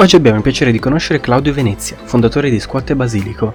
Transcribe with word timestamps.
Oggi 0.00 0.16
abbiamo 0.16 0.38
il 0.38 0.42
piacere 0.42 0.72
di 0.72 0.78
conoscere 0.78 1.20
Claudio 1.20 1.52
Venezia, 1.52 1.94
fondatore 2.02 2.48
di 2.48 2.58
Squat 2.58 2.94
Basilico. 2.94 3.52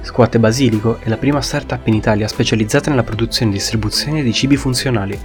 Squat 0.00 0.38
Basilico 0.38 0.98
è 0.98 1.08
la 1.08 1.16
prima 1.16 1.40
startup 1.40 1.86
in 1.86 1.94
Italia 1.94 2.26
specializzata 2.26 2.90
nella 2.90 3.04
produzione 3.04 3.52
e 3.52 3.54
distribuzione 3.54 4.24
di 4.24 4.32
cibi 4.32 4.56
funzionali. 4.56 5.16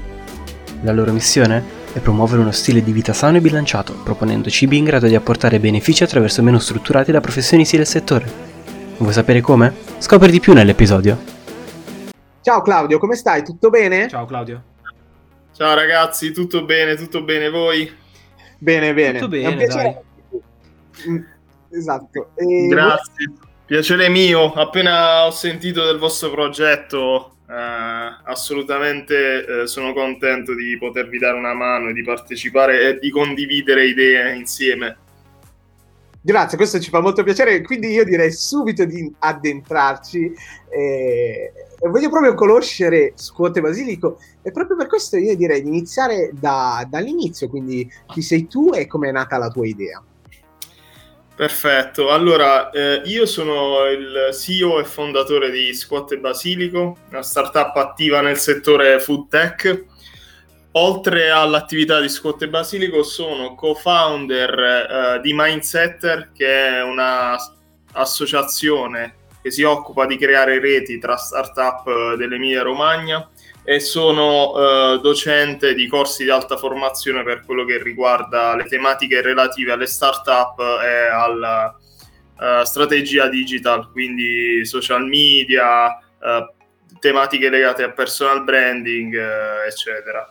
La 0.84 0.92
loro 0.92 1.12
missione 1.12 1.64
è 1.92 1.98
promuovere 1.98 2.42
uno 2.42 2.52
stile 2.52 2.84
di 2.84 2.92
vita 2.92 3.14
sano 3.14 3.38
e 3.38 3.42
bilanciato, 3.42 3.96
proponendo 4.04 4.52
cibi 4.52 4.78
in 4.78 4.84
grado 4.84 5.08
di 5.08 5.16
apportare 5.16 5.60
benefici 5.60 6.04
attraverso 6.04 6.44
meno 6.44 6.60
strutturati 6.60 7.12
da 7.12 7.20
professionisti 7.20 7.76
del 7.76 7.88
settore. 7.88 8.32
Vuoi 8.98 9.12
sapere 9.12 9.42
come? 9.42 9.74
Scopri 9.98 10.30
di 10.30 10.40
più 10.40 10.54
nell'episodio. 10.54 11.18
Ciao 12.42 12.62
Claudio, 12.62 13.00
come 13.00 13.16
stai? 13.16 13.44
Tutto 13.44 13.72
bene? 13.72 14.08
Ciao 14.08 14.26
Claudio. 14.26 14.64
Ciao 15.52 15.74
ragazzi, 15.74 16.32
tutto 16.32 16.64
bene, 16.64 16.94
tutto 16.94 17.24
bene 17.24 17.50
voi? 17.50 17.92
Bene, 18.60 18.94
bene. 18.94 19.18
Tutto 19.18 19.30
bene, 19.30 19.66
dai. 19.66 20.08
Esatto. 21.72 22.32
E 22.36 22.68
Grazie. 22.68 23.34
Piacere 23.66 24.10
mio, 24.10 24.52
appena 24.54 25.28
ho 25.28 25.32
sentito 25.32 25.86
del 25.86 26.00
vostro 26.00 26.32
progetto, 26.32 27.36
eh, 27.48 27.54
assolutamente 28.24 29.46
eh, 29.46 29.68
sono 29.68 29.94
contento 29.94 30.56
di 30.56 30.76
potervi 30.80 31.20
dare 31.20 31.38
una 31.38 31.54
mano 31.54 31.90
e 31.90 31.94
di 31.94 32.04
partecipare 32.04 32.90
e 32.90 33.00
di 33.00 33.12
condividere 33.12 33.86
idee 33.86 34.36
insieme. 34.36 34.98
Grazie, 36.22 36.58
questo 36.58 36.80
ci 36.80 36.90
fa 36.90 37.00
molto 37.00 37.24
piacere. 37.24 37.62
Quindi 37.62 37.90
io 37.90 38.04
direi 38.04 38.32
subito 38.32 38.86
di 38.86 39.14
addentrarci. 39.20 40.34
eh, 40.72 41.54
voglio 41.88 42.10
proprio 42.10 42.34
conoscere 42.34 43.14
Scuote 43.16 43.62
Basilico 43.62 44.20
e 44.42 44.52
proprio 44.52 44.76
per 44.76 44.88
questo 44.88 45.16
io 45.16 45.36
direi 45.36 45.62
di 45.62 45.70
iniziare 45.70 46.32
da- 46.34 46.86
dall'inizio. 46.90 47.48
Quindi 47.50 47.90
chi 48.08 48.22
sei 48.22 48.48
tu 48.48 48.72
e 48.74 48.86
come 48.88 49.10
è 49.10 49.12
nata 49.12 49.38
la 49.38 49.50
tua 49.50 49.66
idea? 49.66 50.04
Perfetto, 51.40 52.10
allora 52.10 52.70
eh, 52.70 53.02
io 53.06 53.26
sono 53.26 53.86
il 53.86 54.32
CEO 54.34 54.82
e 54.82 54.84
fondatore 54.84 55.50
di 55.50 55.74
Squat 55.74 56.12
e 56.12 56.18
Basilico, 56.18 56.98
una 57.12 57.22
startup 57.22 57.74
attiva 57.78 58.20
nel 58.20 58.38
settore 58.38 59.00
food 59.00 59.30
tech. 59.30 59.86
Oltre 60.74 61.30
all'attività 61.30 62.02
di 62.02 62.10
Squat 62.10 62.42
e 62.42 62.50
Basilico 62.50 63.04
sono 63.04 63.56
co-founder 63.56 64.60
eh, 64.60 65.22
di 65.22 65.32
Mindsetter, 65.34 66.32
che 66.36 66.46
è 66.46 66.84
un'associazione 66.84 69.16
che 69.42 69.50
si 69.50 69.64
occupa 69.64 70.06
di 70.06 70.18
creare 70.18 70.60
reti 70.60 71.00
tra 71.00 71.16
startup 71.16 71.88
eh, 71.88 72.18
dell'Emilia 72.18 72.64
Romagna 72.64 73.26
e 73.70 73.80
sono 73.80 74.56
eh, 74.56 75.00
docente 75.00 75.76
di 75.76 75.86
corsi 75.88 76.24
di 76.24 76.32
alta 76.32 76.58
formazione 76.58 77.22
per 77.22 77.44
quello 77.46 77.66
che 77.66 77.80
riguarda 77.80 78.56
le 78.56 78.64
tematiche 78.64 79.22
relative 79.22 79.74
alle 79.74 79.86
startup 79.86 80.60
e 80.60 81.08
alla 81.08 81.78
eh, 82.40 82.66
strategia 82.66 83.28
digital, 83.28 83.92
quindi 83.92 84.66
social 84.66 85.06
media, 85.06 86.00
eh, 86.00 86.52
tematiche 87.00 87.52
legate 87.52 87.84
a 87.84 87.92
personal 87.92 88.44
branding, 88.44 89.14
eh, 89.14 89.68
eccetera. 89.68 90.28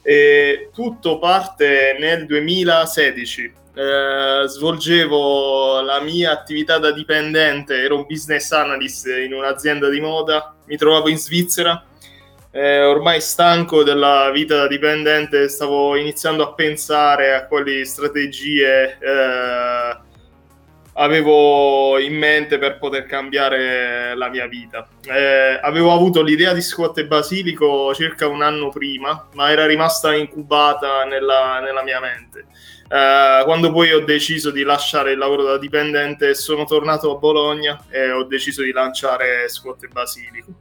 E 0.00 0.70
tutto 0.72 1.18
parte 1.18 1.94
nel 2.00 2.24
2016. 2.24 3.52
Eh, 3.74 4.44
svolgevo 4.46 5.82
la 5.82 6.00
mia 6.00 6.30
attività 6.30 6.78
da 6.78 6.90
dipendente, 6.90 7.82
ero 7.82 7.96
un 7.96 8.06
business 8.08 8.50
analyst 8.50 9.06
in 9.08 9.34
un'azienda 9.34 9.90
di 9.90 10.00
moda, 10.00 10.56
mi 10.64 10.78
trovavo 10.78 11.10
in 11.10 11.18
Svizzera 11.18 11.82
eh, 12.50 12.84
ormai 12.84 13.20
stanco 13.20 13.82
della 13.82 14.30
vita 14.30 14.56
da 14.56 14.66
dipendente, 14.66 15.48
stavo 15.48 15.96
iniziando 15.96 16.42
a 16.42 16.54
pensare 16.54 17.34
a 17.34 17.46
quali 17.46 17.84
strategie 17.84 18.98
eh, 18.98 19.96
avevo 20.94 21.98
in 21.98 22.14
mente 22.16 22.58
per 22.58 22.78
poter 22.78 23.06
cambiare 23.06 24.14
la 24.16 24.28
mia 24.28 24.46
vita. 24.46 24.88
Eh, 25.04 25.58
avevo 25.62 25.92
avuto 25.92 26.22
l'idea 26.22 26.52
di 26.52 26.62
Squat 26.62 26.98
e 26.98 27.06
Basilico 27.06 27.94
circa 27.94 28.26
un 28.26 28.42
anno 28.42 28.70
prima, 28.70 29.28
ma 29.34 29.50
era 29.50 29.66
rimasta 29.66 30.14
incubata 30.14 31.04
nella, 31.04 31.60
nella 31.60 31.82
mia 31.82 32.00
mente. 32.00 32.46
Eh, 32.90 33.42
quando 33.44 33.70
poi 33.70 33.92
ho 33.92 34.00
deciso 34.00 34.50
di 34.50 34.62
lasciare 34.62 35.12
il 35.12 35.18
lavoro 35.18 35.42
da 35.42 35.58
dipendente, 35.58 36.34
sono 36.34 36.64
tornato 36.64 37.14
a 37.14 37.18
Bologna 37.18 37.84
e 37.90 38.10
ho 38.10 38.24
deciso 38.24 38.62
di 38.62 38.72
lanciare 38.72 39.48
Squat 39.48 39.84
e 39.84 39.88
Basilico. 39.88 40.54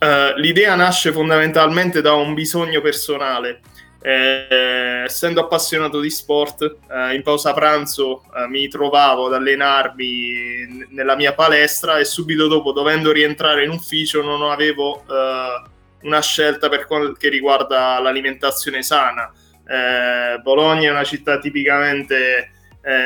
Eh, 0.00 0.32
l'idea 0.36 0.76
nasce 0.76 1.10
fondamentalmente 1.10 2.00
da 2.00 2.12
un 2.12 2.34
bisogno 2.34 2.80
personale. 2.80 3.60
Eh, 4.00 5.02
essendo 5.04 5.40
appassionato 5.40 5.98
di 5.98 6.08
sport, 6.08 6.62
eh, 6.62 7.14
in 7.14 7.22
pausa 7.22 7.52
pranzo 7.52 8.22
eh, 8.32 8.46
mi 8.46 8.68
trovavo 8.68 9.26
ad 9.26 9.34
allenarmi 9.34 10.66
n- 10.68 10.86
nella 10.90 11.16
mia 11.16 11.34
palestra 11.34 11.98
e 11.98 12.04
subito 12.04 12.46
dopo, 12.46 12.70
dovendo 12.70 13.10
rientrare 13.10 13.64
in 13.64 13.70
ufficio, 13.70 14.22
non 14.22 14.48
avevo 14.48 15.02
eh, 15.08 15.62
una 16.02 16.22
scelta 16.22 16.68
per 16.68 16.86
quel 16.86 17.16
che 17.18 17.28
riguarda 17.28 17.98
l'alimentazione 17.98 18.82
sana. 18.84 19.32
Eh, 19.66 20.38
Bologna 20.42 20.88
è 20.88 20.92
una 20.92 21.04
città 21.04 21.38
tipicamente 21.38 22.52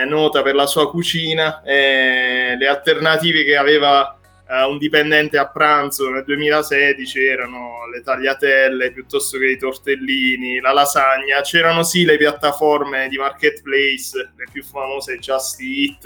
nota 0.07 0.43
per 0.43 0.55
la 0.55 0.67
sua 0.67 0.89
cucina 0.89 1.61
e 1.65 2.55
le 2.57 2.69
alternative 2.69 3.43
che 3.43 3.57
aveva 3.57 4.17
eh, 4.53 4.65
un 4.65 4.77
dipendente 4.77 5.39
a 5.39 5.49
pranzo 5.49 6.11
nel 6.11 6.25
2016 6.25 7.25
erano 7.25 7.87
le 7.91 8.03
tagliatelle 8.03 8.93
piuttosto 8.93 9.39
che 9.39 9.47
i 9.47 9.57
tortellini, 9.57 10.61
la 10.61 10.73
lasagna. 10.73 11.41
C'erano 11.41 11.83
sì 11.83 12.05
le 12.05 12.19
piattaforme 12.19 13.09
di 13.09 13.17
marketplace, 13.17 14.33
le 14.37 14.45
più 14.53 14.63
famose 14.63 15.19
Just 15.19 15.59
Eat, 15.61 16.05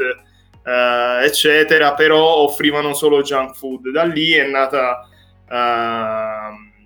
eh, 0.64 1.24
eccetera, 1.24 1.94
però 1.94 2.36
offrivano 2.36 2.94
solo 2.94 3.20
junk 3.22 3.56
food. 3.56 3.90
Da 3.90 4.04
lì 4.04 4.32
è 4.32 4.46
nata 4.46 5.08
eh, 5.50 5.54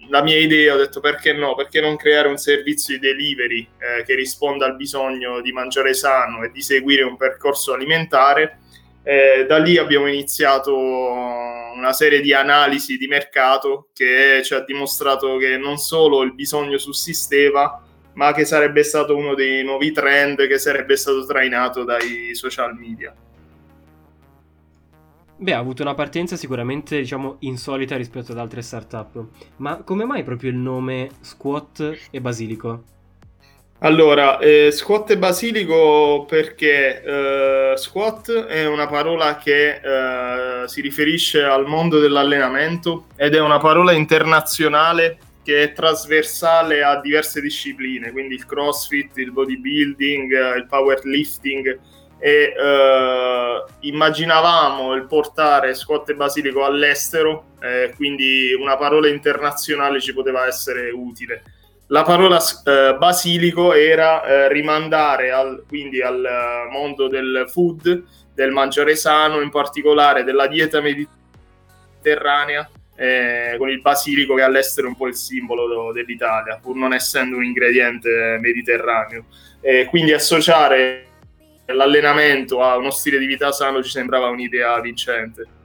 la 0.09 0.22
mia 0.22 0.38
idea, 0.38 0.75
ho 0.75 0.78
detto 0.78 1.00
perché 1.00 1.34
no, 1.34 1.54
perché 1.54 1.82
non 1.82 1.97
creare 1.97 2.28
un 2.28 2.38
servizio 2.38 2.99
di 2.99 3.06
delivery 3.06 3.69
eh, 3.78 4.03
che 4.04 4.15
risponda 4.15 4.65
al 4.65 4.76
bisogno 4.76 5.43
di 5.43 5.53
mangiare 5.53 5.93
sano 5.93 6.43
e 6.43 6.50
di 6.50 6.62
seguire 6.62 7.03
un 7.03 7.19
percorso 7.19 7.75
alimentare. 7.75 8.60
Eh, 9.03 9.47
da 9.49 9.59
lì 9.59 9.78
abbiamo 9.78 10.06
iniziato 10.06 10.77
una 10.77 11.93
serie 11.93 12.21
di 12.21 12.34
analisi 12.34 12.99
di 12.99 13.06
mercato 13.06 13.88
che 13.94 14.43
ci 14.44 14.53
ha 14.55 14.61
dimostrato 14.61 15.37
che 15.38 15.56
non 15.56 15.78
solo 15.78 16.22
il 16.22 16.34
bisogno 16.34 16.77
sussisteva, 16.77 17.83
ma 18.15 18.33
che 18.33 18.44
sarebbe 18.44 18.83
stato 18.83 19.16
uno 19.16 19.34
dei 19.34 19.65
nuovi 19.65 19.93
trend 19.93 20.47
che 20.47 20.59
sarebbe 20.59 20.97
stato 20.97 21.25
trainato 21.25 21.84
dai 21.84 22.34
social 22.34 22.75
media. 22.77 23.15
Beh, 25.37 25.55
ha 25.55 25.59
avuto 25.59 25.81
una 25.81 25.94
partenza 25.94 26.37
sicuramente, 26.37 26.99
diciamo, 26.99 27.37
insolita 27.41 27.97
rispetto 27.97 28.32
ad 28.32 28.38
altre 28.38 28.61
startup. 28.61 29.27
Ma 29.56 29.82
come 29.82 30.05
mai 30.05 30.22
proprio 30.22 30.50
il 30.50 30.56
nome 30.56 31.09
Squat 31.21 32.09
e 32.11 32.21
Basilico? 32.21 32.82
Allora, 33.83 34.39
eh, 34.39 34.71
squat 34.73 35.13
e 35.13 35.17
basilico 35.17 36.27
perché 36.29 37.03
eh, 37.03 37.73
squat 37.79 38.31
è 38.45 38.67
una 38.67 38.87
parola 38.87 39.39
che 39.39 39.81
eh, 39.83 40.69
si 40.69 40.83
riferisce 40.83 41.43
al 41.43 41.67
mondo 41.67 41.99
dell'allenamento 41.99 43.07
ed 43.17 43.35
è 43.35 43.41
una 43.41 43.57
parola 43.57 43.93
internazionale 43.93 45.17
che 45.43 45.63
è 45.63 45.73
trasversale 45.73 46.83
a 46.83 47.01
diverse 47.01 47.41
discipline, 47.41 48.13
quindi 48.13 48.35
il 48.35 48.45
crossfit, 48.45 49.17
il 49.17 49.33
bodybuilding, 49.33 50.31
eh, 50.31 50.57
il 50.59 50.67
powerlifting 50.67 51.81
e 52.19 52.53
eh, 52.55 53.65
immaginavamo 53.81 54.93
il 54.93 55.07
portare 55.07 55.75
squat 55.75 56.11
e 56.11 56.15
basilico 56.17 56.67
all'estero, 56.67 57.53
eh, 57.62 57.95
quindi 57.97 58.53
una 58.53 58.77
parola 58.77 59.09
internazionale 59.09 60.03
ci 60.03 60.12
poteva 60.12 60.47
essere 60.47 60.91
utile 60.91 61.45
la 61.91 62.03
parola 62.03 62.41
eh, 62.65 62.95
basilico 62.97 63.75
era 63.75 64.25
eh, 64.25 64.49
rimandare 64.53 65.33
al, 65.33 65.65
quindi 65.67 66.01
al 66.01 66.25
eh, 66.25 66.71
mondo 66.71 67.09
del 67.09 67.47
food, 67.49 68.05
del 68.33 68.53
mangiare 68.53 68.94
sano, 68.94 69.41
in 69.41 69.50
particolare 69.50 70.23
della 70.23 70.47
dieta 70.47 70.81
mediterranea, 70.81 72.69
eh, 72.94 73.56
con 73.59 73.70
il 73.70 73.81
basilico 73.81 74.35
che 74.35 74.43
all'estero 74.43 74.87
è 74.87 74.91
un 74.91 74.97
po' 74.97 75.09
il 75.09 75.17
simbolo 75.17 75.93
dell'Italia, 75.93 76.61
pur 76.62 76.76
non 76.76 76.93
essendo 76.93 77.37
un 77.37 77.44
ingrediente 77.44 78.38
mediterraneo. 78.41 79.25
quindi 79.88 80.12
associare 80.12 81.06
l'allenamento 81.67 82.62
a 82.62 82.76
uno 82.76 82.91
stile 82.91 83.19
di 83.19 83.26
vita 83.26 83.53
sano 83.53 83.82
ci 83.82 83.91
sembrava 83.91 84.29
un'idea 84.29 84.81
vincente. 84.81 85.59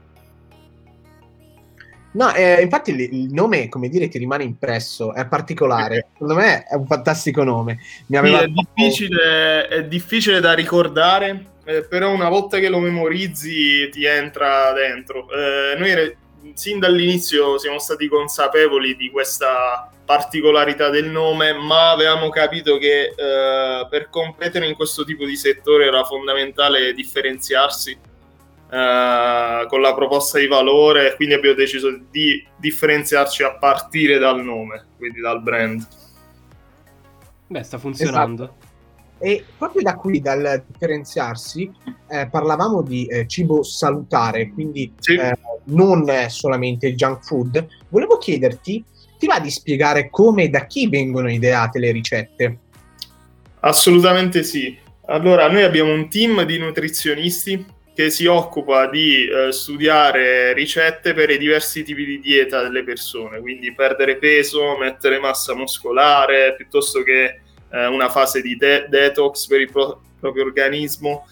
No, 2.15 2.33
eh, 2.33 2.61
infatti 2.61 2.91
il, 2.91 3.33
nome, 3.33 3.67
come 3.67 3.89
dire, 3.89 4.07
che 4.07 4.17
rimane 4.17 4.43
impresso, 4.43 5.13
è 5.13 5.27
particolare. 5.27 6.07
Secondo 6.13 6.35
me 6.35 6.63
è 6.63 6.75
un 6.75 6.87
fantastico 6.87 7.43
nome. 7.43 7.79
Mi 8.07 8.17
aveva... 8.17 8.39
Sì, 8.39 8.45
è, 8.45 8.47
difficile, 8.47 9.67
è 9.67 9.83
difficile 9.85 10.39
da 10.39 10.53
ricordare, 10.53 11.45
eh, 11.65 11.83
però 11.83 12.13
una 12.13 12.29
volta 12.29 12.57
che 12.59 12.69
lo 12.69 12.79
memorizzi 12.79 13.89
ti 13.89 14.05
entra 14.05 14.71
dentro. 14.71 15.27
Eh, 15.29 15.77
noi 15.77 15.93
re- 15.93 16.17
sin 16.53 16.79
dall'inizio 16.79 17.57
siamo 17.57 17.79
stati 17.79 18.07
consapevoli 18.07 18.95
di 18.95 19.09
questa 19.09 19.89
particolarità 20.05 20.89
del 20.89 21.09
nome, 21.09 21.51
ma 21.51 21.91
avevamo 21.91 22.29
capito 22.29 22.77
che 22.77 23.13
eh, 23.15 23.87
per 23.89 24.09
competere 24.09 24.67
in 24.67 24.75
questo 24.75 25.03
tipo 25.03 25.25
di 25.25 25.35
settore 25.35 25.87
era 25.87 26.05
fondamentale 26.05 26.93
differenziarsi 26.93 27.97
eh, 28.75 29.67
con 29.69 29.79
la 29.79 29.93
proposta 29.95 30.37
di 30.37 30.47
valore, 30.47 31.15
quindi 31.15 31.33
abbiamo 31.33 31.55
deciso 31.55 31.97
di 32.11 32.45
differenziarci 32.57 33.43
a 33.43 33.53
partire 33.53 34.17
dal 34.17 34.43
nome, 34.43 34.87
quindi 34.97 35.21
dal 35.21 35.41
brand. 35.41 35.87
Beh, 37.47 37.63
sta 37.63 37.77
funzionando. 37.77 38.43
Esatto. 38.43 38.63
E 39.19 39.45
proprio 39.57 39.81
da 39.81 39.95
qui, 39.95 40.19
dal 40.19 40.61
differenziarsi, 40.67 41.71
eh, 42.09 42.27
parlavamo 42.27 42.81
di 42.81 43.05
eh, 43.05 43.25
cibo 43.27 43.63
salutare, 43.63 44.49
quindi 44.49 44.91
Sì. 44.99 45.15
eh, 45.15 45.37
non 45.65 46.05
solamente 46.27 46.87
il 46.87 46.95
junk 46.95 47.23
food. 47.23 47.65
Volevo 47.87 48.17
chiederti, 48.17 48.83
ti 49.17 49.25
va 49.25 49.39
di 49.39 49.51
spiegare 49.51 50.09
come 50.09 50.43
e 50.43 50.49
da 50.49 50.65
chi 50.65 50.89
vengono 50.89 51.31
ideate 51.31 51.79
le 51.79 51.91
ricette? 51.93 52.59
Assolutamente 53.61 54.43
sì. 54.43 54.77
Allora, 55.05 55.49
noi 55.49 55.63
abbiamo 55.63 55.93
un 55.93 56.09
team 56.09 56.43
di 56.43 56.57
nutrizionisti 56.57 57.73
che 57.95 58.09
si 58.09 58.25
occupa 58.25 58.87
di 58.87 59.25
eh, 59.25 59.53
studiare 59.53 60.51
ricette 60.51 61.13
per 61.13 61.29
i 61.29 61.37
diversi 61.37 61.81
tipi 61.81 62.03
di 62.03 62.19
dieta 62.19 62.61
delle 62.61 62.83
persone, 62.83 63.39
quindi 63.39 63.73
perdere 63.73 64.17
peso, 64.17 64.77
mettere 64.77 65.17
massa 65.17 65.55
muscolare, 65.55 66.55
piuttosto 66.55 67.03
che 67.03 67.39
eh, 67.71 67.85
una 67.87 68.09
fase 68.09 68.41
di 68.41 68.57
de- 68.57 68.87
detox 68.89 69.47
per 69.47 69.61
il 69.61 69.71
pro- 69.71 70.01
proprio 70.19 70.43
organismo. 70.43 71.25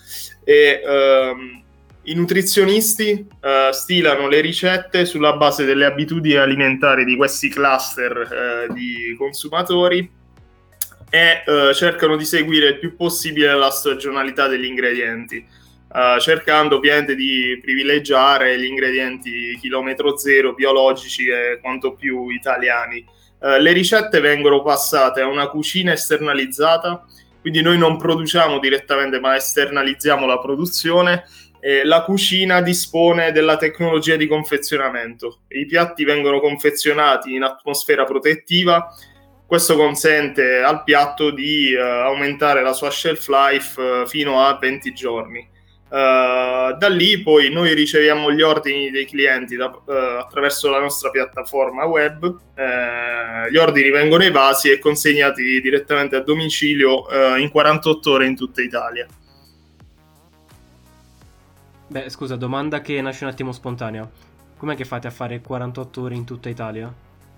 E 0.46 0.82
ehm, 0.86 1.64
i 2.04 2.16
nutrizionisti 2.16 3.28
eh, 3.42 3.70
stilano 3.72 4.30
le 4.30 4.40
ricette 4.40 5.06
sulla 5.06 5.36
base 5.36 5.66
delle 5.66 5.86
abitudini 5.86 6.36
alimentari 6.36 7.04
di 7.04 7.18
questi 7.18 7.50
cluster 7.50 8.68
eh, 8.70 8.74
di 8.74 9.16
consumatori 9.18 10.10
e 11.10 11.44
eh, 11.46 11.74
cercano 11.74 12.16
di 12.16 12.26
seguire 12.26 12.70
il 12.70 12.80
più 12.80 12.96
possibile 12.96 13.54
la 13.54 13.70
stagionalità 13.70 14.48
degli 14.48 14.66
ingredienti, 14.66 15.46
eh, 15.94 16.20
cercando 16.20 16.78
ovviamente 16.78 17.16
di 17.16 17.60
privilegiare 17.62 18.60
gli 18.60 18.66
ingredienti 18.66 19.58
chilometro 19.60 20.18
zero, 20.18 20.54
biologici 20.54 21.28
e 21.28 21.60
quanto 21.62 21.94
più 21.94 22.30
italiani. 22.30 23.06
Eh, 23.42 23.62
le 23.62 23.72
ricette 23.72 24.20
vengono 24.20 24.62
passate 24.62 25.22
a 25.22 25.28
una 25.28 25.48
cucina 25.48 25.92
esternalizzata, 25.92 27.06
quindi 27.42 27.62
noi 27.62 27.78
non 27.78 27.98
produciamo 27.98 28.60
direttamente 28.60 29.20
ma 29.20 29.36
esternalizziamo 29.36 30.26
la 30.26 30.40
produzione 30.40 31.26
e 31.60 31.84
la 31.86 32.04
cucina 32.04 32.62
dispone 32.62 33.32
della 33.32 33.58
tecnologia 33.58 34.16
di 34.16 34.28
confezionamento. 34.28 35.42
I 35.50 35.66
piatti 35.66 36.04
vengono 36.04 36.40
confezionati 36.40 37.36
in 37.36 37.44
atmosfera 37.44 38.04
protettiva 38.04 38.90
questo 39.46 39.76
consente 39.76 40.64
al 40.64 40.84
piatto 40.84 41.30
di 41.30 41.74
eh, 41.74 41.80
aumentare 41.80 42.64
la 42.64 42.74
sua 42.74 42.90
shelf 42.90 43.28
life 43.28 43.80
eh, 43.80 44.08
fino 44.08 44.44
a 44.44 44.58
20 44.58 44.94
giorni. 44.94 45.48
Uh, 45.94 46.76
da 46.76 46.88
lì 46.90 47.22
poi 47.22 47.52
noi 47.52 47.76
riceviamo 47.76 48.32
gli 48.32 48.42
ordini 48.42 48.90
dei 48.90 49.06
clienti 49.06 49.56
da, 49.56 49.68
uh, 49.68 49.92
attraverso 50.22 50.68
la 50.72 50.80
nostra 50.80 51.12
piattaforma 51.12 51.86
web, 51.86 52.24
uh, 52.24 53.52
gli 53.52 53.58
ordini 53.58 53.92
vengono 53.92 54.24
evasi 54.24 54.72
e 54.72 54.80
consegnati 54.80 55.62
direttamente 55.62 56.16
a 56.16 56.22
domicilio 56.22 57.06
in 57.38 57.48
48 57.52 58.12
ore 58.12 58.26
in 58.26 58.36
tutta 58.36 58.64
Italia. 58.64 59.06
Beh, 61.90 62.10
scusa, 62.10 62.38
domanda 62.38 62.82
che 62.82 63.00
nasce 63.00 63.26
un 63.26 63.30
attimo 63.30 63.52
spontanea. 63.52 64.10
Com'è 64.58 64.76
che 64.76 64.86
fate 64.86 65.06
a 65.06 65.12
fare 65.12 65.42
48 65.42 66.02
ore 66.02 66.16
in 66.16 66.26
tutta 66.26 66.50
Italia? 66.50 66.92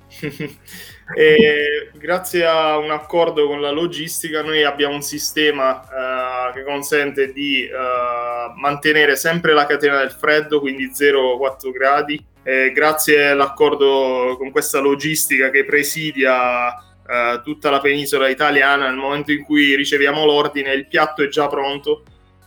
grazie 1.94 2.46
a 2.46 2.78
un 2.78 2.92
accordo 2.92 3.48
con 3.48 3.62
la 3.62 3.72
logistica 3.72 4.42
noi 4.42 4.64
abbiamo 4.64 4.96
un 4.96 5.02
sistema 5.02 5.82
uh, 5.82 6.54
che 6.54 6.64
consente 6.64 7.32
di 7.32 7.68
uh, 7.70 8.58
mantenere 8.60 9.16
sempre 9.16 9.54
la 9.54 9.66
catena 9.66 10.00
del 10.00 10.12
freddo, 10.12 10.60
quindi 10.60 10.90
0,4 10.90 11.72
gradi. 11.72 12.24
E 12.44 12.72
grazie 12.72 13.30
all'accordo 13.30 14.36
con 14.38 14.52
questa 14.52 14.80
logistica 14.80 15.50
che 15.50 15.66
presidia 15.66 16.68
uh, 16.74 17.42
tutta 17.44 17.72
la 17.72 17.80
penisola 17.80 18.30
italiana, 18.30 18.88
nel 18.88 18.98
momento 18.98 19.32
in 19.32 19.44
cui 19.44 19.76
riceviamo 19.76 20.26
l'ordine 20.26 20.74
il 20.74 20.88
piatto 20.88 21.24
è 21.24 21.28
già 21.28 21.48
pronto. 21.48 22.04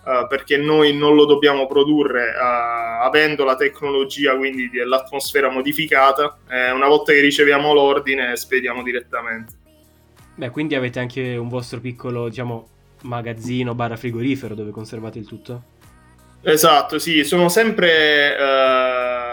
Uh, 0.09 0.27
perché 0.27 0.57
noi 0.57 0.97
non 0.97 1.15
lo 1.15 1.27
dobbiamo 1.27 1.67
produrre 1.67 2.31
uh, 2.31 3.05
avendo 3.05 3.45
la 3.45 3.57
tecnologia 3.57 4.35
quindi 4.37 4.71
dell'atmosfera 4.71 5.51
modificata 5.51 6.39
eh, 6.49 6.71
una 6.71 6.87
volta 6.87 7.13
che 7.13 7.21
riceviamo 7.21 7.75
l'ordine 7.75 8.35
spediamo 8.35 8.83
direttamente. 8.83 9.53
Beh 10.35 10.49
quindi 10.49 10.75
avete 10.75 10.99
anche 10.99 11.37
un 11.37 11.49
vostro 11.49 11.81
piccolo 11.81 12.31
diciamo 12.31 12.69
magazzino 13.03 13.75
barra 13.75 13.97
frigorifero 13.97 14.55
dove 14.55 14.71
conservate 14.71 15.19
il 15.19 15.27
tutto? 15.27 15.63
Esatto 16.41 16.99
sì 16.99 17.23
sono 17.23 17.51
sempre 17.51 18.35
uh, 18.35 19.28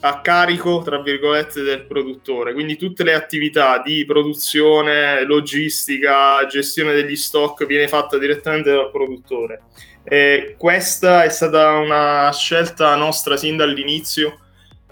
a 0.00 0.20
carico 0.20 0.82
tra 0.82 1.00
virgolette 1.00 1.62
del 1.62 1.84
produttore. 1.84 2.52
Quindi 2.52 2.76
tutte 2.76 3.04
le 3.04 3.14
attività 3.14 3.82
di 3.84 4.04
produzione 4.04 5.24
logistica 5.24 6.46
gestione 6.46 6.94
degli 6.94 7.16
stock 7.16 7.66
viene 7.66 7.88
fatta 7.88 8.18
direttamente 8.18 8.70
dal 8.70 8.90
produttore. 8.90 9.62
E 10.02 10.54
questa 10.58 11.24
è 11.24 11.28
stata 11.28 11.72
una 11.72 12.30
scelta 12.32 12.94
nostra 12.94 13.36
sin 13.36 13.56
dall'inizio. 13.56 14.38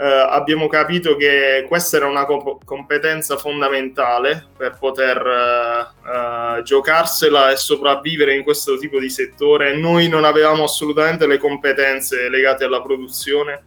Eh, 0.01 0.05
abbiamo 0.05 0.69
capito 0.69 1.17
che 1.17 1.65
questa 1.67 1.97
era 1.97 2.07
una 2.07 2.25
comp- 2.25 2.65
competenza 2.65 3.37
fondamentale 3.37 4.47
per 4.57 4.77
poter 4.79 5.17
eh, 5.27 6.63
giocarsela 6.63 7.51
e 7.51 7.57
sopravvivere 7.57 8.35
in 8.35 8.43
questo 8.43 8.77
tipo 8.77 9.01
di 9.01 9.09
settore. 9.09 9.75
Noi 9.75 10.09
non 10.09 10.25
avevamo 10.25 10.65
assolutamente 10.65 11.27
le 11.27 11.39
competenze 11.39 12.29
legate 12.29 12.65
alla 12.65 12.83
produzione 12.83 13.65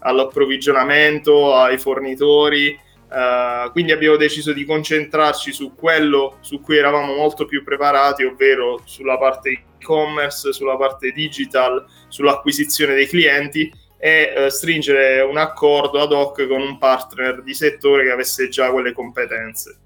all'approvvigionamento, 0.00 1.54
ai 1.54 1.78
fornitori. 1.78 2.78
Uh, 3.08 3.70
quindi 3.72 3.92
abbiamo 3.92 4.16
deciso 4.16 4.52
di 4.52 4.66
concentrarci 4.66 5.50
su 5.50 5.74
quello 5.74 6.36
su 6.40 6.60
cui 6.60 6.76
eravamo 6.76 7.14
molto 7.14 7.46
più 7.46 7.64
preparati, 7.64 8.24
ovvero 8.24 8.82
sulla 8.84 9.16
parte 9.16 9.50
e-commerce, 9.50 10.52
sulla 10.52 10.76
parte 10.76 11.12
digital, 11.12 11.86
sull'acquisizione 12.08 12.94
dei 12.94 13.06
clienti 13.06 13.72
e 13.96 14.34
uh, 14.36 14.48
stringere 14.48 15.22
un 15.22 15.38
accordo 15.38 16.00
ad 16.00 16.12
hoc 16.12 16.46
con 16.46 16.60
un 16.60 16.76
partner 16.76 17.42
di 17.42 17.54
settore 17.54 18.04
che 18.04 18.10
avesse 18.10 18.48
già 18.48 18.70
quelle 18.70 18.92
competenze. 18.92 19.78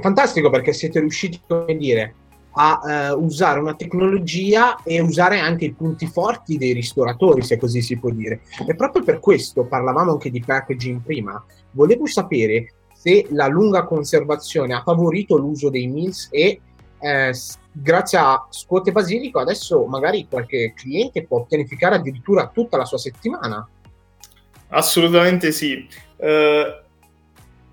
Fantastico 0.00 0.50
perché 0.50 0.72
siete 0.72 1.00
riusciti, 1.00 1.40
come 1.46 1.76
dire, 1.76 2.14
a 2.52 3.12
uh, 3.14 3.24
usare 3.24 3.60
una 3.60 3.74
tecnologia 3.74 4.82
e 4.82 5.00
usare 5.00 5.38
anche 5.38 5.66
i 5.66 5.72
punti 5.72 6.06
forti 6.06 6.58
dei 6.58 6.72
ristoratori, 6.72 7.42
se 7.42 7.58
così 7.58 7.80
si 7.80 7.98
può 7.98 8.10
dire. 8.10 8.42
E 8.66 8.74
proprio 8.74 9.02
per 9.02 9.20
questo 9.20 9.64
parlavamo 9.64 10.12
anche 10.12 10.30
di 10.30 10.40
packaging 10.40 11.02
prima. 11.02 11.42
Volevo 11.72 12.06
sapere 12.06 12.74
se 12.92 13.26
la 13.30 13.46
lunga 13.46 13.84
conservazione 13.84 14.74
ha 14.74 14.82
favorito 14.82 15.36
l'uso 15.36 15.70
dei 15.70 15.88
meals 15.88 16.28
e 16.30 16.60
eh, 16.98 17.34
grazie 17.72 18.18
a 18.18 18.46
Scuote 18.48 18.92
Basilico 18.92 19.40
adesso 19.40 19.84
magari 19.86 20.28
qualche 20.30 20.72
cliente 20.76 21.26
può 21.26 21.44
pianificare 21.44 21.96
addirittura 21.96 22.48
tutta 22.48 22.76
la 22.76 22.84
sua 22.84 22.98
settimana. 22.98 23.66
Assolutamente 24.68 25.52
sì. 25.52 25.86
Uh 26.16 26.81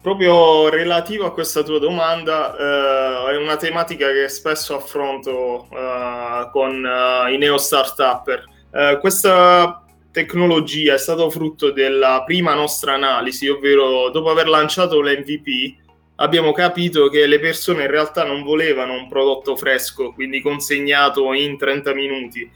proprio 0.02 0.70
relativo 0.70 1.26
a 1.26 1.34
questa 1.34 1.64
tua 1.64 1.80
domanda, 1.80 2.56
eh, 2.56 3.34
è 3.34 3.38
una 3.38 3.58
tematica 3.58 4.08
che 4.12 4.30
spesso 4.30 4.76
affronto 4.76 5.68
eh, 5.72 6.50
con 6.52 6.86
eh, 6.86 7.34
i 7.34 7.38
neo 7.38 7.58
startupper. 7.58 8.44
Eh, 8.72 8.98
questa 9.00 9.84
tecnologia 10.12 10.94
è 10.94 10.98
stata 10.98 11.30
frutto 11.30 11.72
della 11.72 12.24
prima 12.26 12.54
nostra 12.54 12.94
analisi, 12.94 13.48
ovvero 13.48 14.10
dopo 14.10 14.30
aver 14.30 14.48
lanciato 14.48 15.02
l'MVP 15.02 15.88
abbiamo 16.22 16.52
capito 16.52 17.10
che 17.10 17.26
le 17.28 17.40
persone 17.40 17.84
in 17.84 17.92
realtà 17.92 18.24
non 18.24 18.44
volevano 18.44 18.94
un 18.94 19.08
prodotto 19.08 19.56
fresco, 19.56 20.14
quindi 20.14 20.42
consegnato 20.42 21.34
in 21.34 21.58
30 21.58 21.94
minuti 21.94 22.50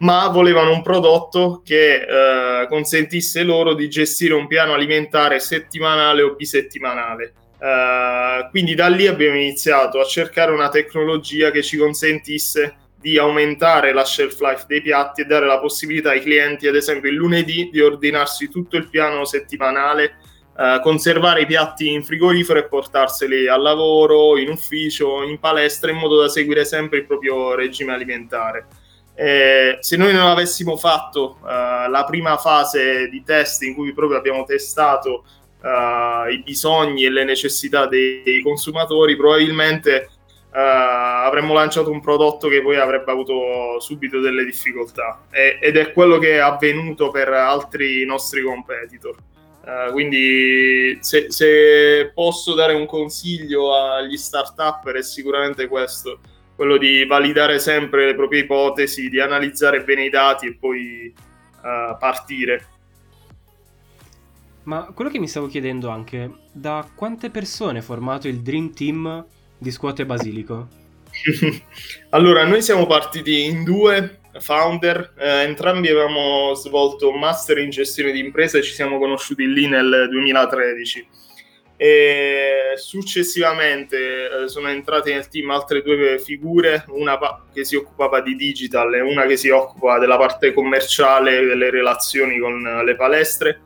ma 0.00 0.28
volevano 0.28 0.72
un 0.72 0.82
prodotto 0.82 1.62
che 1.64 1.94
eh, 2.02 2.66
consentisse 2.68 3.42
loro 3.42 3.74
di 3.74 3.88
gestire 3.88 4.34
un 4.34 4.46
piano 4.46 4.72
alimentare 4.72 5.40
settimanale 5.40 6.22
o 6.22 6.34
bisettimanale. 6.34 7.34
Uh, 7.60 8.48
quindi 8.48 8.74
da 8.74 8.88
lì 8.88 9.06
abbiamo 9.06 9.36
iniziato 9.36 10.00
a 10.00 10.06
cercare 10.06 10.50
una 10.50 10.70
tecnologia 10.70 11.50
che 11.50 11.62
ci 11.62 11.76
consentisse 11.76 12.76
di 12.98 13.18
aumentare 13.18 13.92
la 13.92 14.02
shelf 14.02 14.40
life 14.40 14.64
dei 14.66 14.80
piatti 14.80 15.20
e 15.20 15.24
dare 15.26 15.44
la 15.44 15.60
possibilità 15.60 16.10
ai 16.10 16.22
clienti, 16.22 16.66
ad 16.66 16.74
esempio 16.74 17.10
il 17.10 17.16
lunedì, 17.16 17.68
di 17.70 17.82
ordinarsi 17.82 18.48
tutto 18.48 18.78
il 18.78 18.88
piano 18.88 19.26
settimanale, 19.26 20.16
uh, 20.56 20.80
conservare 20.80 21.42
i 21.42 21.46
piatti 21.46 21.92
in 21.92 22.02
frigorifero 22.02 22.60
e 22.60 22.66
portarseli 22.66 23.46
al 23.46 23.60
lavoro, 23.60 24.38
in 24.38 24.48
ufficio, 24.48 25.22
in 25.22 25.38
palestra, 25.38 25.90
in 25.90 25.98
modo 25.98 26.18
da 26.18 26.30
seguire 26.30 26.64
sempre 26.64 27.00
il 27.00 27.06
proprio 27.06 27.54
regime 27.54 27.92
alimentare. 27.92 28.68
Eh, 29.20 29.76
se 29.80 29.98
noi 29.98 30.14
non 30.14 30.28
avessimo 30.28 30.78
fatto 30.78 31.40
uh, 31.42 31.90
la 31.90 32.06
prima 32.08 32.38
fase 32.38 33.06
di 33.10 33.22
test 33.22 33.60
in 33.64 33.74
cui 33.74 33.92
proprio 33.92 34.16
abbiamo 34.16 34.44
testato 34.44 35.24
uh, 35.60 36.30
i 36.30 36.40
bisogni 36.42 37.04
e 37.04 37.10
le 37.10 37.24
necessità 37.24 37.84
dei, 37.84 38.22
dei 38.24 38.40
consumatori, 38.40 39.16
probabilmente 39.16 40.08
uh, 40.52 40.56
avremmo 40.56 41.52
lanciato 41.52 41.90
un 41.90 42.00
prodotto 42.00 42.48
che 42.48 42.62
poi 42.62 42.76
avrebbe 42.76 43.10
avuto 43.10 43.78
subito 43.78 44.20
delle 44.20 44.42
difficoltà. 44.42 45.26
E, 45.30 45.58
ed 45.60 45.76
è 45.76 45.92
quello 45.92 46.16
che 46.16 46.36
è 46.36 46.38
avvenuto 46.38 47.10
per 47.10 47.28
altri 47.28 48.06
nostri 48.06 48.40
competitor. 48.40 49.16
Uh, 49.62 49.92
quindi 49.92 50.96
se, 51.02 51.30
se, 51.30 52.10
posso 52.14 52.54
dare 52.54 52.72
un 52.72 52.86
consiglio 52.86 53.74
agli 53.74 54.16
startup 54.16 54.90
è 54.90 55.02
sicuramente 55.02 55.68
questo, 55.68 56.20
quello 56.60 56.76
di 56.76 57.06
validare 57.06 57.58
sempre 57.58 58.04
le 58.04 58.14
proprie 58.14 58.42
ipotesi, 58.42 59.08
di 59.08 59.18
analizzare 59.18 59.82
bene 59.82 60.04
i 60.04 60.10
dati 60.10 60.46
e 60.48 60.56
poi 60.60 61.10
uh, 61.10 61.96
partire. 61.98 62.66
Ma 64.64 64.92
quello 64.92 65.08
che 65.08 65.18
mi 65.18 65.26
stavo 65.26 65.46
chiedendo 65.46 65.88
anche, 65.88 66.30
da 66.52 66.86
quante 66.94 67.30
persone 67.30 67.78
è 67.78 67.80
formato 67.80 68.28
il 68.28 68.42
Dream 68.42 68.74
Team 68.74 69.24
di 69.56 69.70
Scuote 69.70 70.04
Basilico? 70.04 70.68
allora, 72.10 72.44
noi 72.44 72.60
siamo 72.60 72.84
partiti 72.84 73.42
in 73.46 73.64
due 73.64 74.20
founder, 74.38 75.14
eh, 75.16 75.44
entrambi 75.44 75.88
avevamo 75.88 76.52
svolto 76.52 77.08
un 77.08 77.18
master 77.18 77.56
in 77.56 77.70
gestione 77.70 78.12
di 78.12 78.18
impresa 78.18 78.58
e 78.58 78.62
ci 78.62 78.74
siamo 78.74 78.98
conosciuti 78.98 79.50
lì 79.50 79.66
nel 79.66 80.08
2013. 80.10 81.08
E 81.82 82.74
successivamente 82.76 83.96
eh, 83.96 84.48
sono 84.48 84.68
entrate 84.68 85.14
nel 85.14 85.28
team 85.28 85.48
altre 85.48 85.80
due 85.80 86.18
figure, 86.18 86.84
una 86.88 87.18
che 87.54 87.64
si 87.64 87.74
occupava 87.74 88.20
di 88.20 88.36
digital 88.36 88.94
e 88.94 89.00
una 89.00 89.24
che 89.24 89.38
si 89.38 89.48
occupa 89.48 89.98
della 89.98 90.18
parte 90.18 90.52
commerciale 90.52 91.42
delle 91.46 91.70
relazioni 91.70 92.38
con 92.38 92.82
le 92.84 92.96
palestre 92.96 93.60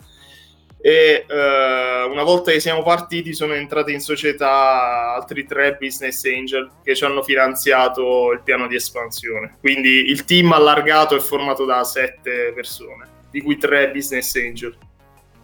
e 0.86 1.24
uh, 1.26 2.10
una 2.10 2.24
volta 2.24 2.50
che 2.52 2.60
siamo 2.60 2.82
partiti 2.82 3.32
sono 3.32 3.54
entrati 3.54 3.90
in 3.90 4.00
società 4.00 5.14
altri 5.14 5.46
tre 5.46 5.78
business 5.80 6.22
angel 6.26 6.70
che 6.82 6.94
ci 6.94 7.06
hanno 7.06 7.22
finanziato 7.22 8.32
il 8.32 8.42
piano 8.44 8.66
di 8.66 8.74
espansione. 8.74 9.56
Quindi 9.60 10.10
il 10.10 10.26
team 10.26 10.52
allargato 10.52 11.16
è 11.16 11.20
formato 11.20 11.64
da 11.64 11.82
sette 11.84 12.52
persone, 12.54 13.08
di 13.30 13.40
cui 13.40 13.56
tre 13.56 13.90
business 13.92 14.34
angel. 14.34 14.76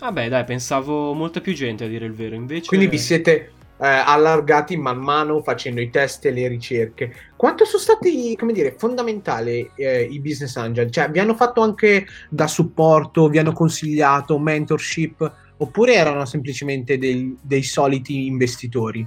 Vabbè, 0.00 0.30
dai, 0.30 0.44
pensavo 0.44 1.12
molta 1.12 1.42
più 1.42 1.52
gente 1.52 1.84
a 1.84 1.86
dire 1.86 2.06
il 2.06 2.14
vero, 2.14 2.34
invece... 2.34 2.68
Quindi 2.68 2.86
vi 2.86 2.96
siete 2.96 3.52
eh, 3.78 3.86
allargati 3.86 4.74
man 4.78 4.98
mano 4.98 5.42
facendo 5.42 5.82
i 5.82 5.90
test 5.90 6.24
e 6.24 6.30
le 6.30 6.48
ricerche. 6.48 7.14
Quanto 7.36 7.66
sono 7.66 7.82
stati, 7.82 8.34
come 8.34 8.54
dire, 8.54 8.74
fondamentali 8.78 9.70
eh, 9.76 10.02
i 10.02 10.18
business 10.20 10.56
angel? 10.56 10.90
Cioè, 10.90 11.10
vi 11.10 11.18
hanno 11.18 11.34
fatto 11.34 11.60
anche 11.60 12.06
da 12.30 12.46
supporto, 12.46 13.28
vi 13.28 13.38
hanno 13.38 13.52
consigliato 13.52 14.38
mentorship, 14.38 15.32
oppure 15.58 15.92
erano 15.92 16.24
semplicemente 16.24 16.96
dei, 16.96 17.36
dei 17.38 17.62
soliti 17.62 18.24
investitori? 18.24 19.06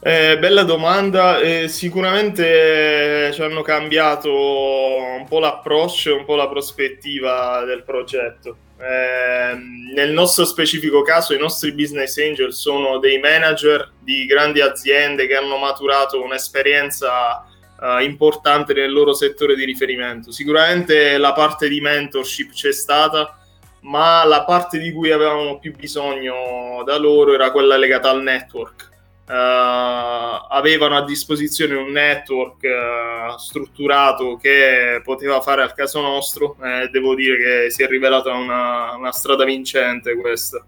Eh, 0.00 0.38
bella 0.40 0.64
domanda, 0.64 1.38
eh, 1.38 1.68
sicuramente 1.68 3.30
ci 3.32 3.42
hanno 3.42 3.62
cambiato 3.62 4.32
un 4.32 5.24
po' 5.28 5.38
l'approccio 5.38 6.10
e 6.10 6.18
un 6.18 6.24
po' 6.24 6.34
la 6.34 6.48
prospettiva 6.48 7.62
del 7.64 7.84
progetto. 7.84 8.56
Eh, 8.80 9.56
nel 9.94 10.12
nostro 10.12 10.44
specifico 10.44 11.02
caso 11.02 11.34
i 11.34 11.38
nostri 11.38 11.72
business 11.72 12.16
angel 12.18 12.52
sono 12.52 12.98
dei 12.98 13.18
manager 13.18 13.90
di 13.98 14.24
grandi 14.26 14.60
aziende 14.60 15.26
che 15.26 15.34
hanno 15.34 15.56
maturato 15.56 16.22
un'esperienza 16.22 17.44
uh, 17.80 17.98
importante 18.00 18.72
nel 18.74 18.92
loro 18.92 19.12
settore 19.14 19.56
di 19.56 19.64
riferimento. 19.64 20.30
Sicuramente 20.30 21.18
la 21.18 21.32
parte 21.32 21.68
di 21.68 21.80
mentorship 21.80 22.52
c'è 22.52 22.72
stata, 22.72 23.36
ma 23.80 24.24
la 24.24 24.44
parte 24.44 24.78
di 24.78 24.92
cui 24.92 25.10
avevamo 25.10 25.58
più 25.58 25.74
bisogno 25.74 26.82
da 26.84 26.96
loro 26.96 27.34
era 27.34 27.50
quella 27.50 27.76
legata 27.76 28.10
al 28.10 28.22
network 28.22 28.87
Uh, 29.28 30.46
avevano 30.48 30.96
a 30.96 31.04
disposizione 31.04 31.74
un 31.74 31.90
network 31.90 32.62
uh, 32.62 33.36
strutturato 33.36 34.36
che 34.36 35.02
poteva 35.04 35.42
fare 35.42 35.60
al 35.60 35.74
caso 35.74 36.00
nostro 36.00 36.56
eh, 36.62 36.88
devo 36.90 37.14
dire 37.14 37.36
che 37.36 37.70
si 37.70 37.82
è 37.82 37.86
rivelata 37.86 38.32
una, 38.32 38.96
una 38.96 39.12
strada 39.12 39.44
vincente 39.44 40.16
questa. 40.16 40.64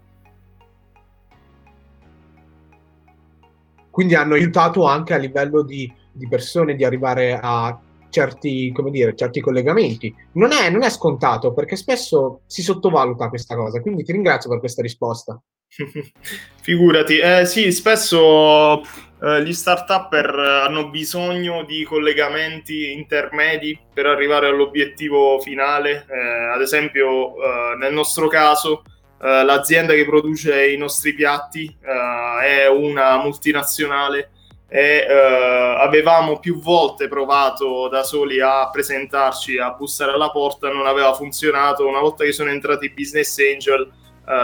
Quindi 3.89 4.13
hanno 4.13 4.35
aiutato 4.35 4.85
anche 4.85 5.15
a 5.15 5.17
livello 5.17 5.63
di, 5.63 5.91
di 6.11 6.27
persone 6.27 6.75
di 6.75 6.85
arrivare 6.85 7.39
a 7.41 7.77
certi, 8.11 8.71
come 8.71 8.91
dire, 8.91 9.15
certi 9.15 9.41
collegamenti. 9.41 10.13
Non 10.33 10.51
è, 10.51 10.69
non 10.69 10.83
è 10.83 10.89
scontato 10.91 11.53
perché 11.53 11.75
spesso 11.75 12.41
si 12.45 12.61
sottovaluta 12.61 13.29
questa 13.29 13.55
cosa, 13.55 13.81
quindi 13.81 14.03
ti 14.03 14.11
ringrazio 14.11 14.49
per 14.49 14.59
questa 14.59 14.83
risposta. 14.83 15.41
Figurati, 16.61 17.17
eh, 17.17 17.45
sì, 17.45 17.71
spesso 17.71 18.81
eh, 19.23 19.43
gli 19.43 19.53
start-upper 19.53 20.29
hanno 20.65 20.89
bisogno 20.89 21.63
di 21.63 21.83
collegamenti 21.83 22.91
intermedi 22.91 23.79
per 23.93 24.05
arrivare 24.05 24.47
all'obiettivo 24.47 25.39
finale. 25.39 26.05
Eh, 26.09 26.53
ad 26.53 26.61
esempio, 26.61 27.35
eh, 27.35 27.75
nel 27.77 27.93
nostro 27.93 28.27
caso, 28.27 28.83
eh, 29.21 29.43
l'azienda 29.43 29.93
che 29.93 30.05
produce 30.05 30.71
i 30.71 30.77
nostri 30.77 31.13
piatti 31.13 31.65
eh, 31.65 32.63
è 32.63 32.67
una 32.67 33.17
multinazionale 33.21 34.31
e 34.73 35.05
avevamo 35.05 36.39
più 36.39 36.61
volte 36.61 37.09
provato 37.09 37.89
da 37.89 38.03
soli 38.03 38.39
a 38.39 38.69
presentarci, 38.71 39.57
a 39.57 39.71
bussare 39.71 40.13
alla 40.13 40.31
porta, 40.31 40.71
non 40.71 40.87
aveva 40.87 41.13
funzionato. 41.13 41.85
Una 41.85 41.99
volta 41.99 42.23
che 42.23 42.31
sono 42.31 42.51
entrati 42.51 42.89
business 42.89 43.37
angel, 43.39 43.91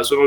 sono 0.01 0.25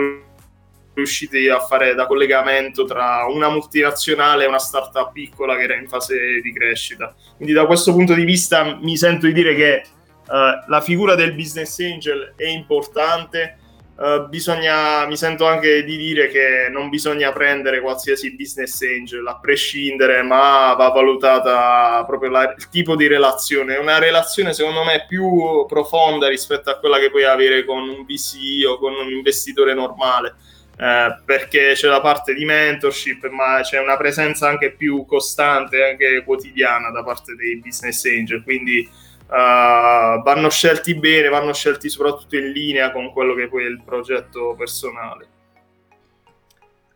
riusciti 0.94 1.48
a 1.48 1.60
fare 1.60 1.94
da 1.94 2.06
collegamento 2.06 2.84
tra 2.84 3.26
una 3.28 3.50
multinazionale 3.50 4.44
e 4.44 4.48
una 4.48 4.58
startup 4.58 5.12
piccola 5.12 5.54
che 5.56 5.62
era 5.64 5.74
in 5.74 5.86
fase 5.86 6.40
di 6.40 6.52
crescita. 6.52 7.14
Quindi 7.36 7.52
da 7.52 7.66
questo 7.66 7.92
punto 7.92 8.14
di 8.14 8.24
vista 8.24 8.78
mi 8.80 8.96
sento 8.96 9.26
di 9.26 9.34
dire 9.34 9.54
che 9.54 9.82
uh, 10.28 10.64
la 10.66 10.80
figura 10.80 11.14
del 11.14 11.34
business 11.34 11.78
angel 11.78 12.32
è 12.36 12.46
importante. 12.46 13.58
Uh, 14.00 14.26
bisogna, 14.30 15.04
mi 15.06 15.16
sento 15.18 15.46
anche 15.46 15.84
di 15.84 15.98
dire 15.98 16.28
che 16.28 16.68
non 16.70 16.88
bisogna 16.88 17.32
prendere 17.32 17.82
qualsiasi 17.82 18.34
business 18.34 18.80
angel 18.80 19.26
a 19.26 19.38
prescindere, 19.38 20.22
ma 20.22 20.72
va 20.72 20.88
valutata 20.88 22.02
proprio 22.06 22.30
la, 22.30 22.54
il 22.56 22.68
tipo 22.70 22.96
di 22.96 23.06
relazione. 23.06 23.76
Una 23.76 23.98
relazione 23.98 24.54
secondo 24.54 24.84
me 24.84 25.04
più 25.06 25.66
profonda 25.68 26.28
rispetto 26.28 26.70
a 26.70 26.78
quella 26.78 26.98
che 26.98 27.10
puoi 27.10 27.24
avere 27.24 27.66
con 27.66 27.86
un 27.90 28.06
VC 28.06 28.66
o 28.66 28.78
con 28.78 28.94
un 28.94 29.12
investitore 29.12 29.74
normale 29.74 30.34
eh, 30.80 31.20
perché 31.26 31.72
c'è 31.74 31.88
la 31.88 32.00
parte 32.00 32.32
di 32.32 32.46
mentorship, 32.46 33.28
ma 33.28 33.60
c'è 33.60 33.78
una 33.78 33.98
presenza 33.98 34.48
anche 34.48 34.70
più 34.72 35.04
costante, 35.04 35.84
anche 35.84 36.22
quotidiana 36.24 36.88
da 36.88 37.04
parte 37.04 37.34
dei 37.34 37.58
business 37.58 38.02
angel, 38.06 38.42
quindi 38.42 38.88
uh, 39.30 40.22
vanno 40.22 40.50
scelti 40.50 40.94
bene, 40.94 41.28
vanno 41.28 41.52
scelti 41.52 41.88
soprattutto 41.88 42.36
in 42.36 42.50
linea 42.50 42.92
con 42.92 43.12
quello 43.12 43.34
che 43.34 43.48
poi 43.48 43.64
è 43.64 43.68
il 43.68 43.82
progetto 43.84 44.54
personale. 44.56 45.28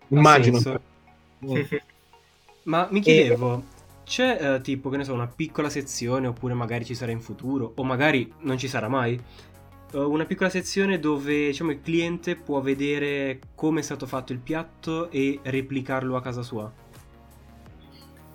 Immagino. 0.08 0.60
ma 2.64 2.88
mi 2.90 3.00
chiedevo, 3.00 3.64
c'è 4.04 4.54
uh, 4.56 4.60
tipo, 4.60 4.90
che 4.90 4.96
ne 4.96 5.04
so, 5.04 5.12
una 5.12 5.26
piccola 5.28 5.68
sezione, 5.68 6.26
oppure 6.26 6.54
magari 6.54 6.84
ci 6.84 6.94
sarà 6.94 7.12
in 7.12 7.20
futuro, 7.20 7.72
o 7.74 7.84
magari 7.84 8.32
non 8.40 8.58
ci 8.58 8.68
sarà 8.68 8.88
mai, 8.88 9.18
eh, 9.92 9.98
una 9.98 10.24
piccola 10.24 10.50
sezione 10.50 10.98
dove 10.98 11.46
diciamo, 11.46 11.70
il 11.70 11.80
cliente 11.80 12.36
può 12.36 12.60
vedere 12.60 13.38
come 13.54 13.80
è 13.80 13.82
stato 13.82 14.06
fatto 14.06 14.32
il 14.32 14.38
piatto 14.38 15.10
e 15.10 15.38
replicarlo 15.42 16.16
a 16.16 16.22
casa 16.22 16.42
sua. 16.42 16.70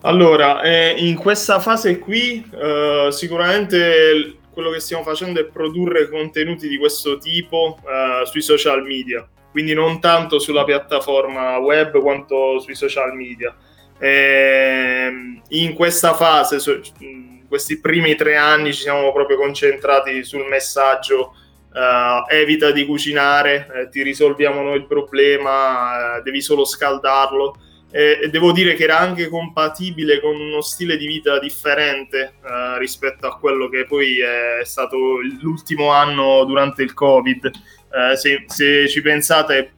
Allora, 0.01 0.61
eh, 0.61 0.95
in 0.97 1.15
questa 1.15 1.59
fase 1.59 1.99
qui 1.99 2.49
eh, 2.53 3.09
sicuramente 3.11 4.37
quello 4.49 4.69
che 4.71 4.79
stiamo 4.79 5.03
facendo 5.03 5.41
è 5.41 5.45
produrre 5.45 6.09
contenuti 6.09 6.69
di 6.69 6.77
questo 6.77 7.17
tipo 7.17 7.77
eh, 7.83 8.25
sui 8.25 8.41
social 8.41 8.83
media, 8.83 9.27
quindi 9.51 9.73
non 9.73 9.99
tanto 9.99 10.39
sulla 10.39 10.63
piattaforma 10.63 11.57
web 11.57 11.99
quanto 11.99 12.59
sui 12.59 12.75
social 12.75 13.13
media. 13.13 13.53
Ehm, 13.99 15.41
in 15.49 15.73
questa 15.73 16.13
fase, 16.13 16.57
in 16.99 17.45
questi 17.47 17.81
primi 17.81 18.15
tre 18.15 18.37
anni, 18.37 18.73
ci 18.73 18.83
siamo 18.83 19.11
proprio 19.11 19.37
concentrati 19.37 20.23
sul 20.23 20.45
messaggio 20.47 21.33
Uh, 21.71 22.25
evita 22.27 22.71
di 22.71 22.83
cucinare, 22.83 23.67
eh, 23.71 23.89
ti 23.89 24.01
risolviamo 24.01 24.63
noi 24.63 24.77
il 24.77 24.87
problema, 24.87 26.17
eh, 26.17 26.21
devi 26.23 26.41
solo 26.41 26.65
scaldarlo. 26.65 27.55
E, 27.91 28.29
devo 28.29 28.51
dire 28.51 28.75
che 28.75 28.83
era 28.83 28.99
anche 28.99 29.29
compatibile 29.29 30.19
con 30.21 30.39
uno 30.39 30.61
stile 30.61 30.95
di 30.97 31.07
vita 31.07 31.39
differente 31.39 32.33
uh, 32.41 32.77
rispetto 32.77 33.27
a 33.27 33.37
quello 33.37 33.67
che 33.67 33.85
poi 33.85 34.19
è 34.19 34.63
stato 34.63 34.97
l'ultimo 35.41 35.91
anno 35.91 36.43
durante 36.45 36.83
il 36.83 36.93
Covid. 36.93 37.51
Uh, 37.89 38.15
se, 38.15 38.43
se, 38.47 38.87
ci 38.87 39.01
pensate, 39.01 39.73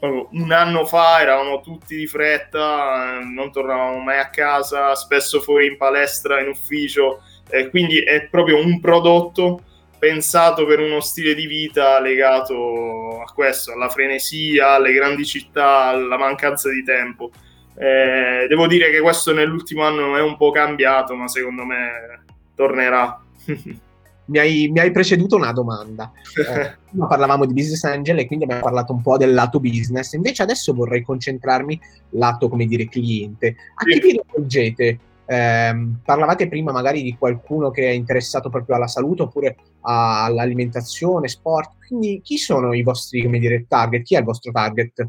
un 0.00 0.52
anno 0.52 0.84
fa 0.84 1.20
eravamo 1.20 1.60
tutti 1.60 1.96
di 1.96 2.06
fretta, 2.06 3.20
non 3.20 3.50
tornavamo 3.50 3.98
mai 3.98 4.18
a 4.18 4.28
casa, 4.28 4.94
spesso 4.94 5.40
fuori 5.40 5.66
in 5.66 5.76
palestra, 5.76 6.40
in 6.40 6.48
ufficio 6.48 7.22
Eh, 7.48 7.68
quindi 7.68 7.98
è 8.00 8.26
proprio 8.28 8.58
un 8.58 8.80
prodotto 8.80 9.62
pensato 10.04 10.66
per 10.66 10.80
uno 10.80 11.00
stile 11.00 11.34
di 11.34 11.46
vita 11.46 11.98
legato 11.98 13.22
a 13.22 13.32
questo, 13.32 13.72
alla 13.72 13.88
frenesia, 13.88 14.74
alle 14.74 14.92
grandi 14.92 15.24
città, 15.24 15.84
alla 15.84 16.18
mancanza 16.18 16.68
di 16.68 16.84
tempo. 16.84 17.30
Eh, 17.74 18.46
devo 18.46 18.66
dire 18.66 18.90
che 18.90 19.00
questo 19.00 19.32
nell'ultimo 19.32 19.82
anno 19.82 20.14
è 20.14 20.20
un 20.20 20.36
po' 20.36 20.50
cambiato, 20.50 21.14
ma 21.14 21.26
secondo 21.26 21.64
me 21.64 22.22
tornerà. 22.54 23.18
mi 24.26 24.38
hai, 24.38 24.68
mi 24.70 24.78
hai, 24.78 24.90
preceduto 24.90 25.36
una 25.36 25.52
domanda. 25.52 26.12
Eh, 26.36 26.76
prima 26.90 27.06
parlavamo 27.06 27.46
di 27.46 27.54
business 27.54 27.84
angel 27.84 28.18
e 28.18 28.26
quindi 28.26 28.44
abbiamo 28.44 28.62
parlato 28.62 28.92
un 28.92 29.00
po' 29.00 29.16
del 29.16 29.32
lato 29.32 29.58
business, 29.58 30.12
invece 30.12 30.42
adesso 30.42 30.74
vorrei 30.74 31.02
concentrarmi 31.02 31.80
lato, 32.10 32.50
come 32.50 32.66
dire, 32.66 32.90
cliente. 32.90 33.56
A 33.74 33.84
chi 33.84 34.00
vi 34.00 34.20
rivolgete? 34.22 34.98
Eh, 35.26 35.88
parlavate 36.04 36.48
prima 36.48 36.72
magari 36.72 37.02
di 37.02 37.16
qualcuno 37.16 37.70
che 37.70 37.88
è 37.88 37.92
interessato 37.92 38.50
proprio 38.50 38.76
alla 38.76 38.86
salute 38.86 39.22
oppure 39.22 39.56
all'alimentazione, 39.80 41.28
sport, 41.28 41.86
quindi 41.86 42.20
chi 42.22 42.36
sono 42.36 42.74
i 42.74 42.82
vostri, 42.82 43.22
come 43.22 43.38
dire, 43.38 43.66
target? 43.68 44.02
Chi 44.02 44.14
è 44.14 44.18
il 44.18 44.24
vostro 44.24 44.52
target? 44.52 45.08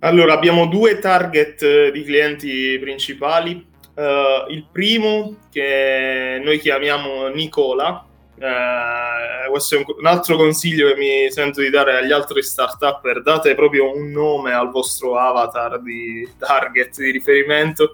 Allora, 0.00 0.34
abbiamo 0.34 0.66
due 0.66 0.98
target 0.98 1.62
eh, 1.62 1.90
di 1.90 2.04
clienti 2.04 2.78
principali. 2.80 3.74
Uh, 3.96 4.52
il 4.52 4.66
primo 4.70 5.36
che 5.50 6.38
noi 6.44 6.58
chiamiamo 6.58 7.28
Nicola, 7.28 8.05
uh, 8.36 9.50
questo 9.50 9.76
è 9.76 9.78
un, 9.78 9.84
un, 9.98 10.06
altro 10.06 10.36
consiglio 10.36 10.88
che 10.88 10.96
mi 10.96 11.30
sento 11.30 11.60
di 11.60 11.70
dare 11.70 11.96
agli 11.96 12.12
altri 12.12 12.42
startup, 12.42 13.20
date 13.20 13.54
proprio 13.54 13.94
un 13.94 14.10
nome 14.10 14.52
al 14.52 14.70
vostro 14.70 15.16
avatar 15.16 15.80
di 15.80 16.28
target 16.38 16.96
di 16.98 17.10
riferimento. 17.10 17.92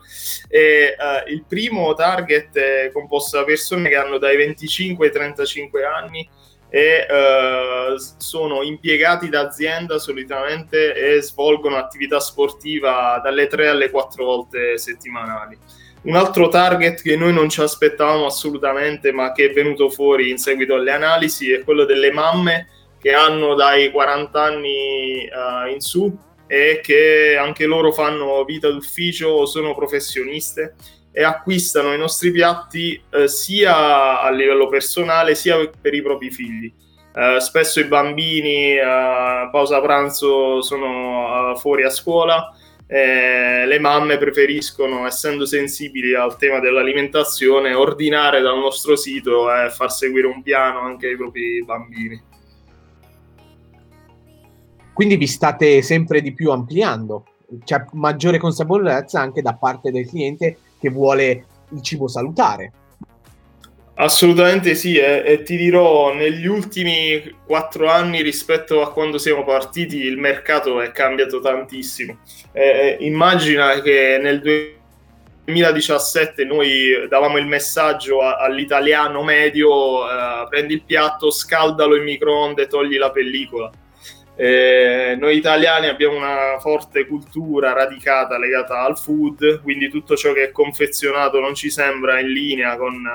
E, 0.48 0.96
uh, 0.98 1.30
il 1.30 1.44
primo 1.46 1.94
target 1.94 2.56
è 2.56 2.90
composto 2.92 3.38
da 3.38 3.44
persone 3.44 3.88
che 3.88 3.96
hanno 3.96 4.18
dai 4.18 4.36
25 4.36 5.06
ai 5.06 5.12
35 5.12 5.84
anni 5.84 6.28
e 6.74 7.06
sono 8.16 8.62
impiegati 8.62 9.28
d'azienda 9.28 9.98
solitamente 9.98 10.94
e 10.94 11.20
svolgono 11.20 11.76
attività 11.76 12.18
sportiva 12.18 13.20
dalle 13.22 13.46
3 13.46 13.68
alle 13.68 13.90
4 13.90 14.24
volte 14.24 14.78
settimanali 14.78 15.58
un 16.02 16.16
altro 16.16 16.48
target 16.48 17.00
che 17.00 17.16
noi 17.16 17.32
non 17.32 17.48
ci 17.48 17.60
aspettavamo 17.60 18.26
assolutamente, 18.26 19.12
ma 19.12 19.32
che 19.32 19.50
è 19.50 19.52
venuto 19.52 19.88
fuori 19.88 20.30
in 20.30 20.38
seguito 20.38 20.74
alle 20.74 20.90
analisi, 20.90 21.52
è 21.52 21.62
quello 21.62 21.84
delle 21.84 22.10
mamme 22.10 22.68
che 22.98 23.12
hanno 23.12 23.54
dai 23.54 23.90
40 23.90 24.42
anni 24.42 25.28
uh, 25.28 25.70
in 25.70 25.80
su 25.80 26.16
e 26.46 26.80
che 26.82 27.36
anche 27.36 27.66
loro 27.66 27.92
fanno 27.92 28.44
vita 28.44 28.70
d'ufficio 28.70 29.28
o 29.28 29.46
sono 29.46 29.74
professioniste 29.74 30.74
e 31.12 31.24
acquistano 31.24 31.92
i 31.92 31.98
nostri 31.98 32.30
piatti 32.30 33.00
uh, 33.10 33.26
sia 33.26 34.20
a 34.20 34.30
livello 34.30 34.68
personale 34.68 35.34
sia 35.34 35.68
per 35.80 35.94
i 35.94 36.02
propri 36.02 36.30
figli. 36.30 36.72
Uh, 37.14 37.38
spesso 37.38 37.78
i 37.78 37.84
bambini 37.84 38.78
a 38.78 39.48
pausa 39.50 39.80
pranzo 39.80 40.62
sono 40.62 41.54
fuori 41.56 41.84
a 41.84 41.90
scuola 41.90 42.56
eh, 42.86 43.64
le 43.66 43.78
mamme 43.78 44.18
preferiscono, 44.18 45.06
essendo 45.06 45.46
sensibili 45.46 46.14
al 46.14 46.36
tema 46.36 46.60
dell'alimentazione, 46.60 47.74
ordinare 47.74 48.40
dal 48.40 48.58
nostro 48.58 48.96
sito 48.96 49.52
e 49.52 49.70
far 49.70 49.90
seguire 49.90 50.26
un 50.26 50.42
piano 50.42 50.80
anche 50.80 51.08
ai 51.08 51.16
propri 51.16 51.64
bambini. 51.64 52.22
Quindi 54.92 55.16
vi 55.16 55.26
state 55.26 55.80
sempre 55.80 56.20
di 56.20 56.34
più 56.34 56.50
ampliando, 56.50 57.24
c'è 57.64 57.84
maggiore 57.92 58.38
consapevolezza 58.38 59.20
anche 59.20 59.40
da 59.40 59.54
parte 59.54 59.90
del 59.90 60.06
cliente 60.06 60.58
che 60.78 60.90
vuole 60.90 61.46
il 61.70 61.82
cibo 61.82 62.08
salutare. 62.08 62.72
Assolutamente 63.94 64.74
sì, 64.74 64.96
e, 64.96 65.22
e, 65.24 65.42
ti 65.42 65.56
dirò, 65.56 66.14
negli 66.14 66.46
ultimi 66.46 67.36
quattro 67.44 67.90
anni 67.90 68.22
rispetto 68.22 68.80
a 68.80 68.90
quando 68.90 69.18
siamo 69.18 69.44
partiti 69.44 69.98
il 69.98 70.16
mercato 70.16 70.80
è 70.80 70.90
cambiato 70.92 71.40
tantissimo. 71.40 72.18
Eh, 72.52 72.96
immagina 73.00 73.82
che 73.82 74.18
nel 74.20 74.40
2017 74.40 76.44
noi 76.44 77.06
davamo 77.06 77.36
il 77.36 77.46
messaggio 77.46 78.22
a, 78.22 78.36
all'italiano 78.36 79.22
medio, 79.22 80.08
eh, 80.08 80.46
prendi 80.48 80.72
il 80.72 80.84
piatto, 80.84 81.30
scaldalo 81.30 81.94
in 81.94 82.04
microonde, 82.04 82.68
togli 82.68 82.96
la 82.96 83.10
pellicola. 83.10 83.70
Eh, 84.34 85.16
noi 85.20 85.36
italiani 85.36 85.88
abbiamo 85.88 86.16
una 86.16 86.58
forte 86.60 87.06
cultura 87.06 87.74
radicata 87.74 88.38
legata 88.38 88.80
al 88.80 88.98
food, 88.98 89.60
quindi 89.60 89.90
tutto 89.90 90.16
ciò 90.16 90.32
che 90.32 90.44
è 90.44 90.50
confezionato 90.50 91.40
non 91.40 91.54
ci 91.54 91.68
sembra 91.68 92.18
in 92.20 92.28
linea 92.28 92.78
con... 92.78 93.06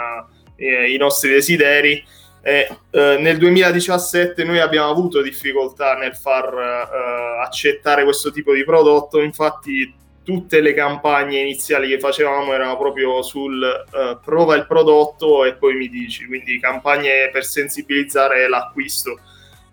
Eh, 0.57 0.91
i 0.93 0.97
nostri 0.97 1.29
desideri. 1.29 2.03
Eh, 2.41 2.67
eh, 2.91 3.17
nel 3.19 3.37
2017 3.37 4.43
noi 4.43 4.59
abbiamo 4.59 4.89
avuto 4.89 5.21
difficoltà 5.21 5.95
nel 5.95 6.15
far 6.15 6.53
eh, 6.53 7.41
accettare 7.43 8.03
questo 8.03 8.31
tipo 8.31 8.53
di 8.53 8.63
prodotto, 8.63 9.21
infatti 9.21 9.93
tutte 10.27 10.59
le 10.59 10.73
campagne 10.73 11.39
iniziali 11.39 11.87
che 11.87 11.99
facevamo 11.99 12.51
erano 12.51 12.75
proprio 12.77 13.21
sul 13.21 13.63
uh, 13.63 14.19
prova 14.21 14.55
il 14.55 14.67
prodotto 14.67 15.45
e 15.45 15.53
poi 15.53 15.75
mi 15.75 15.87
dici, 15.87 16.25
quindi 16.25 16.59
campagne 16.59 17.29
per 17.31 17.45
sensibilizzare 17.45 18.49
l'acquisto. 18.49 19.21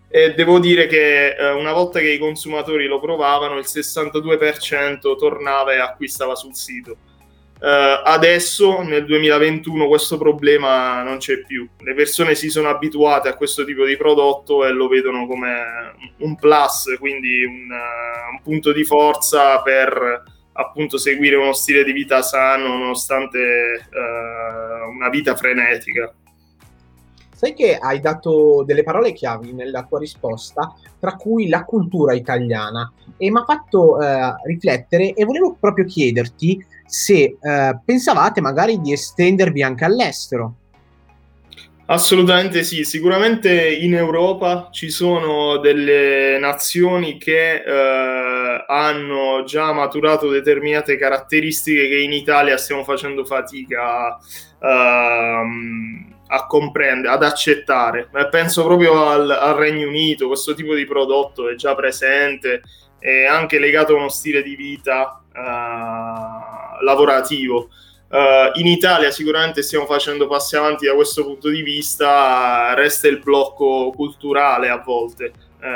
E 0.09 0.33
devo 0.35 0.61
dire 0.61 0.87
che 0.87 1.35
uh, 1.37 1.59
una 1.59 1.73
volta 1.73 1.99
che 1.99 2.09
i 2.09 2.19
consumatori 2.19 2.87
lo 2.87 3.01
provavano, 3.01 3.59
il 3.59 3.65
62% 3.67 5.17
tornava 5.19 5.73
e 5.73 5.79
acquistava 5.79 6.37
sul 6.37 6.55
sito. 6.55 6.99
Uh, 7.65 8.03
adesso 8.05 8.83
nel 8.83 9.07
2021 9.07 9.89
questo 9.89 10.19
problema 10.19 11.03
non 11.03 11.17
c'è 11.17 11.39
più. 11.47 11.67
Le 11.79 11.95
persone 11.95 12.35
si 12.35 12.51
sono 12.51 12.69
abituate 12.69 13.31
a 13.31 13.37
questo 13.37 13.65
tipo 13.65 13.87
di 13.87 13.97
prodotto 13.97 14.67
e 14.67 14.71
lo 14.71 14.87
vedono 14.87 15.27
come 15.27 15.95
un 16.19 16.37
plus, 16.37 16.95
quindi 16.99 17.43
un, 17.43 17.71
uh, 17.71 18.33
un 18.35 18.43
punto 18.43 18.71
di 18.71 18.85
forza 18.85 19.63
per 19.63 20.25
appunto 20.53 20.99
seguire 20.99 21.37
uno 21.37 21.55
stile 21.55 21.85
di 21.85 21.93
vita 21.93 22.21
sano 22.21 22.77
nonostante 22.77 23.39
uh, 23.91 24.91
una 24.91 25.09
vita 25.09 25.35
frenetica. 25.35 26.13
Sai 27.35 27.55
che 27.55 27.79
hai 27.79 27.99
dato 27.99 28.63
delle 28.67 28.83
parole 28.83 29.15
chiavi 29.15 29.55
nella 29.55 29.85
tua 29.85 30.01
risposta, 30.01 30.71
tra 31.01 31.17
cui 31.17 31.49
la 31.49 31.65
cultura 31.65 32.13
italiana, 32.13 32.93
e 33.17 33.31
mi 33.31 33.39
ha 33.39 33.45
fatto 33.45 33.99
riflettere 34.45 35.15
e 35.15 35.25
volevo 35.25 35.57
proprio 35.59 35.85
chiederti 35.85 36.73
se 36.87 37.37
eh, 37.41 37.79
pensavate 37.85 38.41
magari 38.41 38.81
di 38.81 38.93
estendervi 38.93 39.63
anche 39.63 39.85
all'estero. 39.85 40.57
Assolutamente 41.87 42.63
sì, 42.63 42.83
sicuramente 42.83 43.71
in 43.71 43.95
Europa 43.95 44.69
ci 44.71 44.89
sono 44.89 45.59
delle 45.59 46.39
nazioni 46.39 47.19
che 47.19 47.57
eh, 47.57 48.65
hanno 48.67 49.45
già 49.45 49.71
maturato 49.73 50.31
determinate 50.31 50.97
caratteristiche 50.97 51.87
che 51.89 51.99
in 51.99 52.13
Italia 52.13 52.57
stiamo 52.57 52.85
facendo 52.85 53.27
fatica 53.27 54.17
uh, 54.59 54.67
a 56.27 56.47
comprendere, 56.47 57.13
ad 57.13 57.23
accettare. 57.23 58.09
Penso 58.31 58.65
proprio 58.65 59.07
al, 59.07 59.31
al, 59.31 59.55
Regno 59.55 59.89
Unito, 59.89 60.29
questo 60.29 60.55
tipo 60.55 60.75
di 60.75 60.87
prodotto 60.87 61.51
è 61.51 61.55
già 61.55 61.75
presente, 61.75 62.63
è 62.99 63.27
anche 63.27 63.59
legato 63.59 63.93
a 63.93 63.99
uno 63.99 64.09
stile 64.09 64.43
di 64.43 64.57
vita. 64.57 65.23
Uh, 65.35 66.34
lavorativo. 66.83 67.71
Uh, 68.15 68.57
in 68.61 68.67
Italia 68.69 69.11
sicuramente 69.11 69.63
stiamo 69.63 69.87
facendo 69.87 70.29
passi 70.29 70.55
avanti 70.55 70.87
da 70.87 70.95
questo 70.95 71.25
punto 71.25 71.49
di 71.49 71.63
vista, 71.63 72.73
resta 72.75 73.09
il 73.09 73.19
blocco 73.19 73.91
culturale 73.91 74.69
a 74.69 74.79
volte. 74.79 75.33
Uh, 75.61 75.67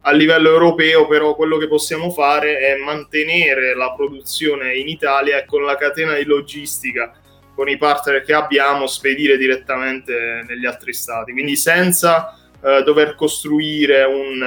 a 0.00 0.10
livello 0.10 0.48
europeo 0.48 1.06
però 1.06 1.36
quello 1.36 1.58
che 1.58 1.68
possiamo 1.68 2.10
fare 2.10 2.58
è 2.58 2.76
mantenere 2.76 3.76
la 3.76 3.92
produzione 3.92 4.74
in 4.74 4.88
Italia 4.88 5.38
e 5.38 5.44
con 5.44 5.62
la 5.62 5.76
catena 5.76 6.14
di 6.14 6.24
logistica, 6.24 7.12
con 7.54 7.68
i 7.68 7.76
partner 7.76 8.22
che 8.22 8.32
abbiamo, 8.32 8.88
spedire 8.88 9.36
direttamente 9.36 10.44
negli 10.48 10.66
altri 10.66 10.92
stati, 10.92 11.30
quindi 11.30 11.54
senza 11.54 12.36
uh, 12.58 12.82
dover 12.82 13.14
costruire 13.14 14.02
un, 14.02 14.42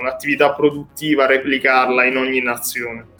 un'attività 0.00 0.52
produttiva, 0.52 1.26
replicarla 1.26 2.04
in 2.04 2.16
ogni 2.16 2.40
nazione. 2.40 3.14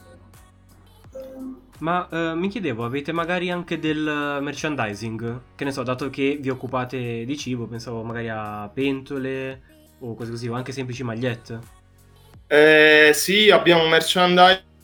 Ma 1.79 2.09
eh, 2.11 2.35
mi 2.35 2.49
chiedevo, 2.49 2.85
avete 2.85 3.13
magari 3.13 3.51
anche 3.51 3.79
del 3.79 4.39
merchandising? 4.41 5.41
Che 5.55 5.65
ne 5.65 5.73
so, 5.73 5.83
dato 5.83 6.09
che 6.11 6.39
vi 6.41 6.49
occupate 6.49 7.25
di 7.25 7.37
cibo, 7.37 7.67
pensavo 7.67 8.03
magari 8.03 8.29
a 8.29 8.71
pentole 8.73 9.63
o 9.99 10.15
cose 10.15 10.31
così, 10.31 10.49
o 10.49 10.55
anche 10.55 10.73
semplici 10.73 11.03
magliette. 11.03 11.59
Eh, 12.47 13.11
sì, 13.13 13.51
abbiamo 13.51 13.87
merchandising 13.89 14.75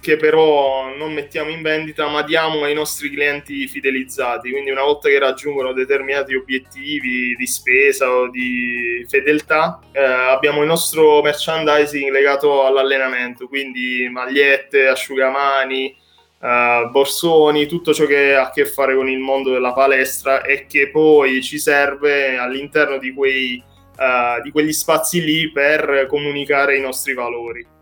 che 0.00 0.16
però 0.16 0.94
non 0.96 1.12
mettiamo 1.12 1.50
in 1.50 1.62
vendita, 1.62 2.08
ma 2.08 2.22
diamo 2.22 2.64
ai 2.64 2.74
nostri 2.74 3.08
clienti 3.10 3.68
fidelizzati. 3.68 4.50
Quindi 4.50 4.70
una 4.70 4.82
volta 4.82 5.08
che 5.08 5.18
raggiungono 5.18 5.72
determinati 5.72 6.34
obiettivi 6.34 7.36
di 7.36 7.46
spesa 7.46 8.10
o 8.10 8.28
di 8.28 9.06
fedeltà, 9.08 9.80
eh, 9.92 10.02
abbiamo 10.02 10.62
il 10.62 10.66
nostro 10.66 11.22
merchandising 11.22 12.10
legato 12.10 12.66
all'allenamento, 12.66 13.46
quindi 13.46 14.08
magliette, 14.10 14.88
asciugamani, 14.88 15.96
uh, 16.40 16.90
borsoni, 16.90 17.66
tutto 17.66 17.94
ciò 17.94 18.06
che 18.06 18.34
ha 18.34 18.46
a 18.46 18.50
che 18.50 18.66
fare 18.66 18.94
con 18.94 19.08
il 19.08 19.18
mondo 19.18 19.52
della 19.52 19.72
palestra 19.72 20.42
e 20.42 20.66
che 20.66 20.90
poi 20.90 21.42
ci 21.42 21.58
serve 21.58 22.36
all'interno 22.36 22.98
di, 22.98 23.12
quei, 23.12 23.62
uh, 23.96 24.42
di 24.42 24.50
quegli 24.50 24.72
spazi 24.72 25.22
lì 25.22 25.50
per 25.50 26.06
comunicare 26.08 26.76
i 26.76 26.80
nostri 26.80 27.14
valori. 27.14 27.73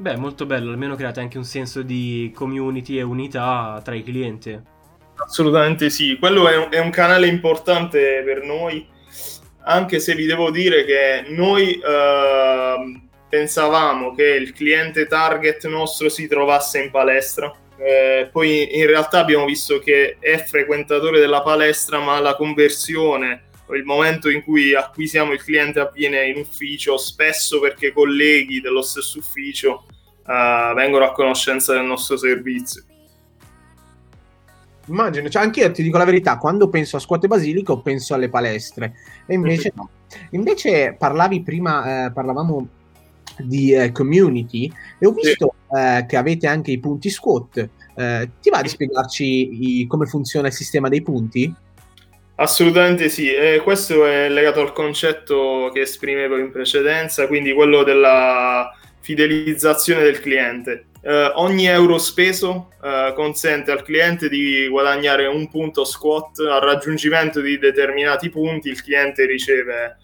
Beh, 0.00 0.16
molto 0.16 0.46
bello, 0.46 0.70
almeno 0.70 0.96
create 0.96 1.20
anche 1.20 1.36
un 1.36 1.44
senso 1.44 1.82
di 1.82 2.32
community 2.34 2.96
e 2.96 3.02
unità 3.02 3.78
tra 3.84 3.94
i 3.94 4.02
clienti. 4.02 4.58
Assolutamente 5.16 5.90
sì, 5.90 6.16
quello 6.18 6.48
è 6.48 6.56
un, 6.56 6.68
è 6.70 6.78
un 6.78 6.88
canale 6.88 7.26
importante 7.26 8.22
per 8.24 8.42
noi, 8.42 8.88
anche 9.64 10.00
se 10.00 10.14
vi 10.14 10.24
devo 10.24 10.50
dire 10.50 10.86
che 10.86 11.26
noi 11.28 11.78
uh, 11.78 12.98
pensavamo 13.28 14.14
che 14.14 14.24
il 14.24 14.54
cliente 14.54 15.06
target 15.06 15.66
nostro 15.66 16.08
si 16.08 16.26
trovasse 16.26 16.80
in 16.80 16.90
palestra 16.90 17.54
eh, 17.82 18.28
poi 18.30 18.76
in 18.78 18.86
realtà 18.86 19.20
abbiamo 19.20 19.46
visto 19.46 19.78
che 19.78 20.18
è 20.20 20.36
frequentatore 20.36 21.18
della 21.18 21.40
palestra, 21.40 21.98
ma 21.98 22.20
la 22.20 22.36
conversione 22.36 23.44
il 23.74 23.84
momento 23.84 24.28
in 24.28 24.42
cui 24.42 24.74
acquisiamo 24.74 25.32
il 25.32 25.42
cliente 25.42 25.80
avviene 25.80 26.28
in 26.28 26.38
ufficio, 26.38 26.96
spesso 26.96 27.60
perché 27.60 27.92
colleghi 27.92 28.60
dello 28.60 28.82
stesso 28.82 29.18
ufficio 29.18 29.84
eh, 30.26 30.72
vengono 30.74 31.04
a 31.04 31.12
conoscenza 31.12 31.72
del 31.72 31.84
nostro 31.84 32.16
servizio. 32.16 32.84
Immagino, 34.86 35.28
cioè 35.28 35.42
anche 35.42 35.60
io 35.60 35.70
ti 35.70 35.82
dico 35.82 35.98
la 35.98 36.04
verità, 36.04 36.36
quando 36.36 36.68
penso 36.68 36.96
a 36.96 37.00
scuote 37.00 37.28
basilico 37.28 37.80
penso 37.80 38.14
alle 38.14 38.28
palestre, 38.28 38.94
e 39.26 39.34
invece 39.34 39.72
no. 39.74 39.88
Invece 40.30 40.96
parlavi 40.98 41.42
prima, 41.42 42.06
eh, 42.06 42.12
parlavamo 42.12 42.68
di 43.38 43.72
eh, 43.72 43.92
community 43.92 44.70
e 44.98 45.06
ho 45.06 45.12
visto 45.12 45.54
sì. 45.70 45.76
eh, 45.78 46.06
che 46.08 46.16
avete 46.16 46.46
anche 46.46 46.72
i 46.72 46.78
punti 46.78 47.08
squat. 47.08 47.68
Eh, 47.94 48.30
ti 48.40 48.50
va 48.50 48.62
di 48.62 48.68
spiegarci 48.68 49.80
i, 49.80 49.86
come 49.86 50.06
funziona 50.06 50.48
il 50.48 50.52
sistema 50.52 50.88
dei 50.88 51.02
punti? 51.02 51.54
Assolutamente 52.40 53.10
sì, 53.10 53.30
e 53.30 53.60
questo 53.62 54.06
è 54.06 54.30
legato 54.30 54.62
al 54.62 54.72
concetto 54.72 55.70
che 55.74 55.82
esprimevo 55.82 56.38
in 56.38 56.50
precedenza, 56.50 57.26
quindi 57.26 57.52
quello 57.52 57.82
della 57.82 58.74
fidelizzazione 59.00 60.02
del 60.02 60.20
cliente. 60.20 60.86
Eh, 61.02 61.32
ogni 61.34 61.66
euro 61.66 61.98
speso 61.98 62.70
eh, 62.82 63.12
consente 63.14 63.70
al 63.72 63.82
cliente 63.82 64.30
di 64.30 64.66
guadagnare 64.68 65.26
un 65.26 65.50
punto 65.50 65.84
squat 65.84 66.38
al 66.38 66.62
raggiungimento 66.62 67.42
di 67.42 67.58
determinati 67.58 68.30
punti, 68.30 68.70
il 68.70 68.82
cliente 68.82 69.26
riceve 69.26 69.98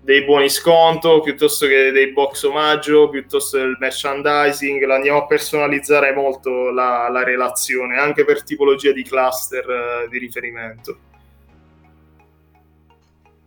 dei 0.00 0.24
buoni 0.24 0.48
sconto 0.48 1.20
piuttosto 1.20 1.66
che 1.66 1.90
dei 1.92 2.10
box 2.10 2.44
omaggio, 2.44 3.10
piuttosto 3.10 3.58
del 3.58 3.76
merchandising, 3.78 4.82
andiamo 4.84 5.18
a 5.18 5.26
personalizzare 5.26 6.14
molto 6.14 6.70
la, 6.70 7.10
la 7.10 7.22
relazione, 7.22 7.98
anche 7.98 8.24
per 8.24 8.44
tipologia 8.44 8.92
di 8.92 9.02
cluster 9.02 9.68
eh, 9.68 10.08
di 10.08 10.18
riferimento. 10.18 11.00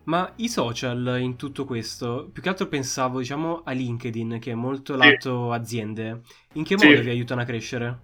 Ma 0.10 0.34
i 0.38 0.50
social 0.50 1.18
in 1.20 1.36
tutto 1.36 1.66
questo, 1.66 2.32
più 2.34 2.42
che 2.42 2.50
altro 2.50 2.66
pensavo 2.66 3.20
diciamo 3.20 3.62
a 3.64 3.74
LinkedIn 3.74 4.40
che 4.42 4.50
è 4.50 4.56
molto 4.56 4.96
lato 4.96 5.52
sì. 5.52 5.56
aziende, 5.56 6.22
in 6.54 6.64
che 6.64 6.76
modo 6.76 6.96
sì. 6.96 7.02
vi 7.02 7.10
aiutano 7.12 7.42
a 7.42 7.46
crescere? 7.46 8.00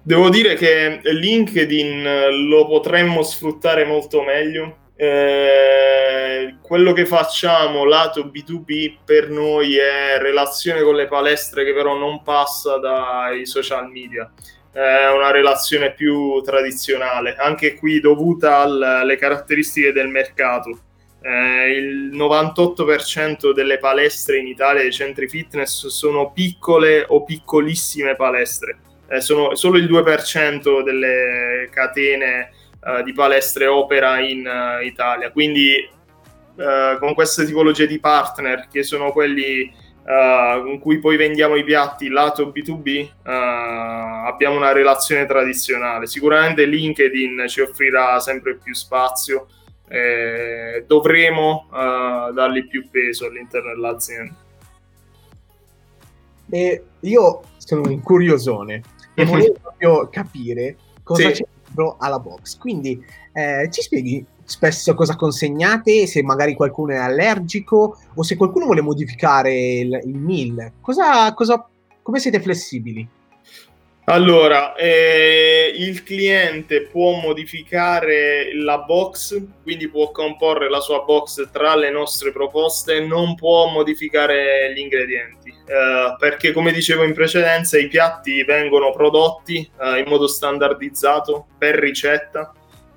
Devo 0.00 0.28
dire 0.28 0.54
che 0.54 1.00
LinkedIn 1.02 2.46
lo 2.48 2.68
potremmo 2.68 3.24
sfruttare 3.24 3.84
molto 3.84 4.22
meglio 4.22 4.90
eh, 4.94 6.58
quello 6.62 6.92
che 6.92 7.04
facciamo 7.04 7.84
lato 7.84 8.26
B2B 8.26 8.98
per 9.04 9.28
noi 9.28 9.76
è 9.76 10.18
relazione 10.20 10.82
con 10.82 10.94
le 10.94 11.08
palestre 11.08 11.64
che 11.64 11.74
però 11.74 11.98
non 11.98 12.22
passa 12.22 12.78
dai 12.78 13.44
social 13.44 13.90
media 13.90 14.30
è 14.70 15.08
una 15.08 15.32
relazione 15.32 15.92
più 15.92 16.40
tradizionale 16.42 17.34
anche 17.36 17.74
qui 17.74 17.98
dovuta 17.98 18.58
alle 18.58 19.16
caratteristiche 19.16 19.92
del 19.92 20.08
mercato 20.08 20.78
eh, 21.22 21.70
il 21.70 22.10
98% 22.12 23.52
delle 23.52 23.78
palestre 23.78 24.38
in 24.38 24.46
Italia 24.46 24.82
dei 24.82 24.92
centri 24.92 25.28
fitness 25.28 25.86
sono 25.86 26.32
piccole 26.32 27.04
o 27.06 27.24
piccolissime 27.24 28.16
palestre 28.16 28.78
eh, 29.12 29.20
sono 29.20 29.54
solo 29.54 29.76
il 29.76 29.84
2% 29.84 30.82
delle 30.82 31.68
catene 31.70 32.50
uh, 32.80 33.02
di 33.02 33.12
palestre 33.12 33.66
opera 33.66 34.18
in 34.20 34.46
uh, 34.46 34.82
Italia. 34.82 35.30
Quindi 35.30 35.86
uh, 36.54 36.98
con 36.98 37.12
queste 37.12 37.44
tipologie 37.44 37.86
di 37.86 38.00
partner, 38.00 38.68
che 38.72 38.82
sono 38.82 39.12
quelli 39.12 39.80
con 40.04 40.80
cui 40.80 40.98
poi 40.98 41.16
vendiamo 41.16 41.54
i 41.54 41.62
piatti 41.62 42.08
lato 42.08 42.52
B2B, 42.52 43.08
abbiamo 43.22 44.56
una 44.56 44.72
relazione 44.72 45.26
tradizionale. 45.26 46.08
Sicuramente 46.08 46.64
LinkedIn 46.64 47.44
ci 47.46 47.60
offrirà 47.60 48.18
sempre 48.18 48.56
più 48.56 48.74
spazio. 48.74 49.46
Eh, 49.92 50.84
dovremo 50.86 51.68
dargli 51.70 52.66
più 52.66 52.88
peso 52.88 53.26
all'interno 53.26 53.74
dell'azienda. 53.74 54.34
E 56.48 56.84
io 57.00 57.42
sono 57.58 57.82
un 57.82 58.00
curiosone 58.00 58.82
e 59.14 59.24
volevo 59.26 59.52
proprio 59.60 60.08
capire 60.10 60.76
cosa 61.02 61.28
sì. 61.28 61.42
c'è 61.42 61.46
dentro 61.64 61.96
alla 61.98 62.18
box. 62.18 62.56
Quindi 62.56 63.04
eh, 63.32 63.68
ci 63.70 63.82
spieghi 63.82 64.24
spesso 64.44 64.94
cosa 64.94 65.14
consegnate, 65.14 66.06
se 66.06 66.22
magari 66.22 66.54
qualcuno 66.54 66.92
è 66.92 66.96
allergico 66.96 67.98
o 68.14 68.22
se 68.22 68.36
qualcuno 68.36 68.64
vuole 68.64 68.80
modificare 68.80 69.54
il, 69.54 70.00
il 70.04 70.16
meal. 70.16 70.72
Cosa, 70.80 71.32
cosa, 71.34 71.68
come 72.00 72.18
siete 72.18 72.40
flessibili? 72.40 73.06
Allora, 74.06 74.74
eh, 74.74 75.72
il 75.76 76.02
cliente 76.02 76.88
può 76.88 77.20
modificare 77.20 78.52
la 78.52 78.78
box, 78.78 79.40
quindi 79.62 79.88
può 79.88 80.10
comporre 80.10 80.68
la 80.68 80.80
sua 80.80 81.02
box 81.02 81.50
tra 81.52 81.76
le 81.76 81.88
nostre 81.90 82.32
proposte, 82.32 82.98
non 82.98 83.36
può 83.36 83.68
modificare 83.68 84.72
gli 84.74 84.80
ingredienti, 84.80 85.50
eh, 85.50 86.16
perché 86.18 86.50
come 86.50 86.72
dicevo 86.72 87.04
in 87.04 87.14
precedenza 87.14 87.78
i 87.78 87.86
piatti 87.86 88.42
vengono 88.42 88.90
prodotti 88.90 89.58
eh, 89.80 90.00
in 90.00 90.08
modo 90.08 90.26
standardizzato 90.26 91.46
per 91.56 91.76
ricetta 91.76 92.52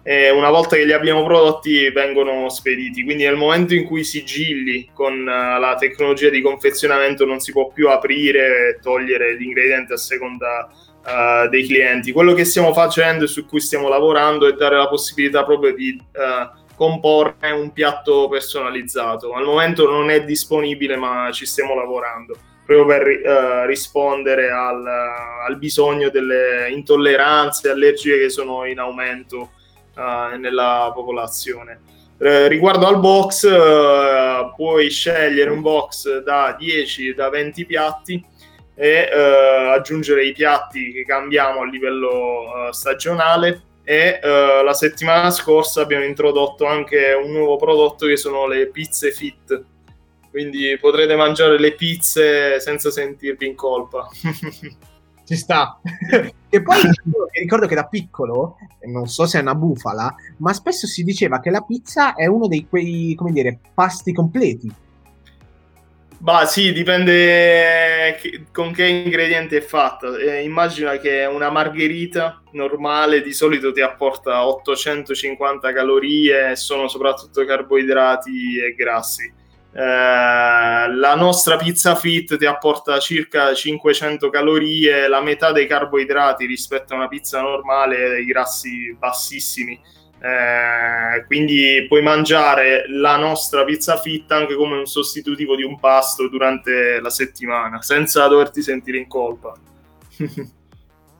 e 0.07 0.29
una 0.29 0.51
volta 0.51 0.75
che 0.75 0.85
li 0.85 0.93
abbiamo 0.93 1.23
prodotti 1.23 1.89
vengono 1.89 2.47
spediti, 2.49 3.03
quindi 3.03 3.23
nel 3.23 3.35
momento 3.35 3.73
in 3.73 3.85
cui 3.85 4.03
sigilli 4.03 4.89
con 4.93 5.19
uh, 5.19 5.59
la 5.59 5.75
tecnologia 5.79 6.29
di 6.29 6.41
confezionamento 6.41 7.25
non 7.25 7.39
si 7.39 7.51
può 7.51 7.71
più 7.71 7.89
aprire 7.89 8.69
e 8.69 8.79
togliere 8.79 9.35
gli 9.35 9.41
ingredienti 9.45 9.93
a 9.93 9.97
seconda 9.97 10.69
uh, 11.05 11.47
dei 11.49 11.65
clienti. 11.65 12.11
Quello 12.11 12.33
che 12.33 12.45
stiamo 12.45 12.73
facendo 12.73 13.23
e 13.23 13.27
su 13.27 13.45
cui 13.45 13.59
stiamo 13.59 13.87
lavorando 13.87 14.47
è 14.47 14.53
dare 14.53 14.75
la 14.75 14.87
possibilità 14.87 15.43
proprio 15.43 15.73
di 15.73 15.97
uh, 15.99 16.75
comporre 16.75 17.51
un 17.51 17.71
piatto 17.71 18.27
personalizzato. 18.27 19.33
Al 19.33 19.45
momento 19.45 19.89
non 19.89 20.09
è 20.09 20.23
disponibile, 20.23 20.95
ma 20.97 21.29
ci 21.31 21.45
stiamo 21.45 21.75
lavorando 21.75 22.35
proprio 22.65 22.87
per 22.87 23.03
uh, 23.03 23.67
rispondere 23.67 24.49
al, 24.49 24.83
al, 25.47 25.57
bisogno 25.57 26.09
delle 26.09 26.67
intolleranze 26.71 27.69
allergiche 27.69 28.17
che 28.17 28.29
sono 28.29 28.65
in 28.65 28.79
aumento 28.79 29.51
nella 30.37 30.91
popolazione. 30.93 31.79
Riguardo 32.17 32.85
al 32.85 32.99
box, 32.99 33.47
puoi 34.53 34.89
scegliere 34.89 35.49
un 35.49 35.61
box 35.61 36.21
da 36.21 36.53
10 36.59 37.13
da 37.13 37.29
20 37.29 37.65
piatti 37.65 38.25
e 38.75 39.09
uh, 39.09 39.71
aggiungere 39.71 40.25
i 40.25 40.33
piatti 40.33 40.91
che 40.91 41.05
cambiamo 41.05 41.61
a 41.61 41.65
livello 41.65 42.67
uh, 42.67 42.71
stagionale. 42.71 43.61
E 43.83 44.19
uh, 44.21 44.63
la 44.63 44.73
settimana 44.73 45.29
scorsa 45.29 45.81
abbiamo 45.81 46.03
introdotto 46.03 46.65
anche 46.65 47.13
un 47.13 47.31
nuovo 47.31 47.55
prodotto 47.55 48.05
che 48.05 48.17
sono 48.17 48.47
le 48.47 48.67
pizze 48.67 49.11
fit. 49.11 49.63
Quindi 50.29 50.77
potrete 50.79 51.15
mangiare 51.15 51.57
le 51.57 51.75
pizze 51.75 52.59
senza 52.59 52.91
sentirvi 52.91 53.47
in 53.47 53.55
colpa. 53.55 54.09
Ci 55.25 55.35
sta. 55.35 55.79
E 56.55 56.61
poi 56.61 56.79
ricordo 57.33 57.67
che 57.67 57.75
da 57.75 57.85
piccolo 57.85 58.55
non 58.85 59.07
so 59.07 59.25
se 59.25 59.39
è 59.39 59.41
una 59.41 59.55
bufala 59.55 60.15
ma 60.37 60.53
spesso 60.53 60.87
si 60.87 61.03
diceva 61.03 61.41
che 61.41 61.49
la 61.49 61.59
pizza 61.59 62.13
è 62.13 62.27
uno 62.27 62.47
dei 62.47 62.65
quei 62.69 63.13
come 63.13 63.33
dire 63.33 63.59
pasti 63.73 64.13
completi 64.13 64.71
Bah 66.25 66.47
sì, 66.47 66.73
dipende 66.73 68.17
con 68.51 68.71
che 68.71 68.87
ingredienti 68.87 69.57
è 69.57 69.61
fatta. 69.61 70.17
Eh, 70.17 70.41
immagina 70.41 70.97
che 70.97 71.23
una 71.25 71.51
margherita 71.51 72.41
normale 72.53 73.21
di 73.21 73.31
solito 73.31 73.71
ti 73.71 73.81
apporta 73.81 74.47
850 74.47 75.71
calorie 75.71 76.55
sono 76.55 76.87
soprattutto 76.87 77.45
carboidrati 77.45 78.59
e 78.59 78.73
grassi. 78.73 79.31
Eh, 79.71 79.79
la 79.79 81.13
nostra 81.15 81.57
pizza 81.57 81.93
fit 81.93 82.37
ti 82.37 82.45
apporta 82.47 82.97
circa 82.97 83.53
500 83.53 84.27
calorie, 84.31 85.07
la 85.07 85.21
metà 85.21 85.51
dei 85.51 85.67
carboidrati 85.67 86.47
rispetto 86.47 86.93
a 86.93 86.97
una 86.97 87.07
pizza 87.07 87.39
normale 87.41 88.09
dei 88.09 88.25
grassi 88.25 88.95
bassissimi 88.97 89.79
eh, 90.25 91.23
quindi 91.27 91.85
puoi 91.87 92.01
mangiare 92.01 92.85
la 92.87 93.15
nostra 93.15 93.63
pizza 93.63 93.97
fitta 93.97 94.35
anche 94.35 94.55
come 94.55 94.75
un 94.75 94.87
sostitutivo 94.87 95.55
di 95.55 95.61
un 95.61 95.79
pasto 95.79 96.27
durante 96.27 96.99
la 96.99 97.11
settimana 97.11 97.79
senza 97.83 98.27
doverti 98.27 98.63
sentire 98.63 98.97
in 98.97 99.07
colpa. 99.07 99.55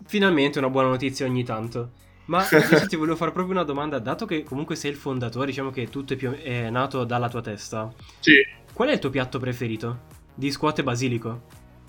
Finalmente 0.08 0.58
una 0.58 0.72
buona 0.72 0.88
notizia 0.88 1.28
ogni 1.28 1.44
tanto. 1.44 1.92
Ma 2.26 2.44
invece 2.50 2.88
ti 2.88 2.96
volevo 2.96 3.16
fare 3.16 3.32
proprio 3.32 3.54
una 3.54 3.64
domanda, 3.64 4.00
dato 4.00 4.26
che 4.26 4.42
comunque 4.42 4.76
sei 4.76 4.90
il 4.90 4.98
fondatore, 4.98 5.46
diciamo 5.46 5.70
che 5.70 5.88
tutto 5.90 6.14
è, 6.14 6.16
più, 6.16 6.32
è 6.32 6.72
nato 6.72 7.04
dalla 7.04 7.30
tua 7.30 7.42
testa. 7.42 7.94
Sì. 8.20 8.44
Qual 8.74 8.90
è 8.90 8.94
il 8.94 9.00
tuo 9.00 9.12
piatto 9.12 9.38
preferito? 9.38 10.00
Di 10.34 10.50
scuote 10.50 10.82
basilico? 10.82 11.44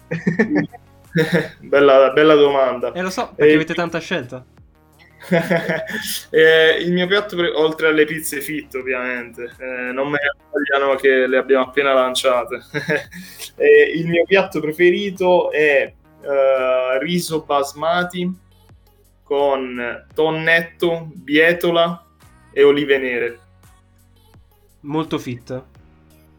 bella, 1.60 2.10
bella 2.10 2.34
domanda. 2.34 2.92
Eh 2.92 3.00
lo 3.00 3.08
so, 3.08 3.32
perché 3.34 3.52
eh, 3.52 3.54
avete 3.54 3.72
tanta 3.72 3.98
scelta. 4.00 4.44
eh, 6.30 6.76
il 6.80 6.92
mio 6.92 7.06
piatto, 7.06 7.36
pre- 7.36 7.50
oltre 7.50 7.88
alle 7.88 8.04
pizze 8.04 8.40
fit, 8.40 8.74
ovviamente, 8.74 9.44
eh, 9.58 9.92
non 9.92 10.08
me 10.08 10.18
ne 10.22 10.40
vogliano 10.50 10.94
che 10.96 11.26
le 11.26 11.36
abbiamo 11.36 11.64
appena 11.64 11.92
lanciate. 11.92 12.60
eh, 13.56 13.90
il 13.94 14.06
mio 14.06 14.24
piatto 14.24 14.60
preferito 14.60 15.50
è 15.50 15.92
uh, 16.22 16.98
riso 17.00 17.42
basmati 17.42 18.44
con 19.22 20.06
tonnetto, 20.14 21.10
bietola 21.12 22.04
e 22.52 22.62
olive 22.62 22.98
nere. 22.98 23.38
Molto 24.80 25.18
fit. 25.18 25.62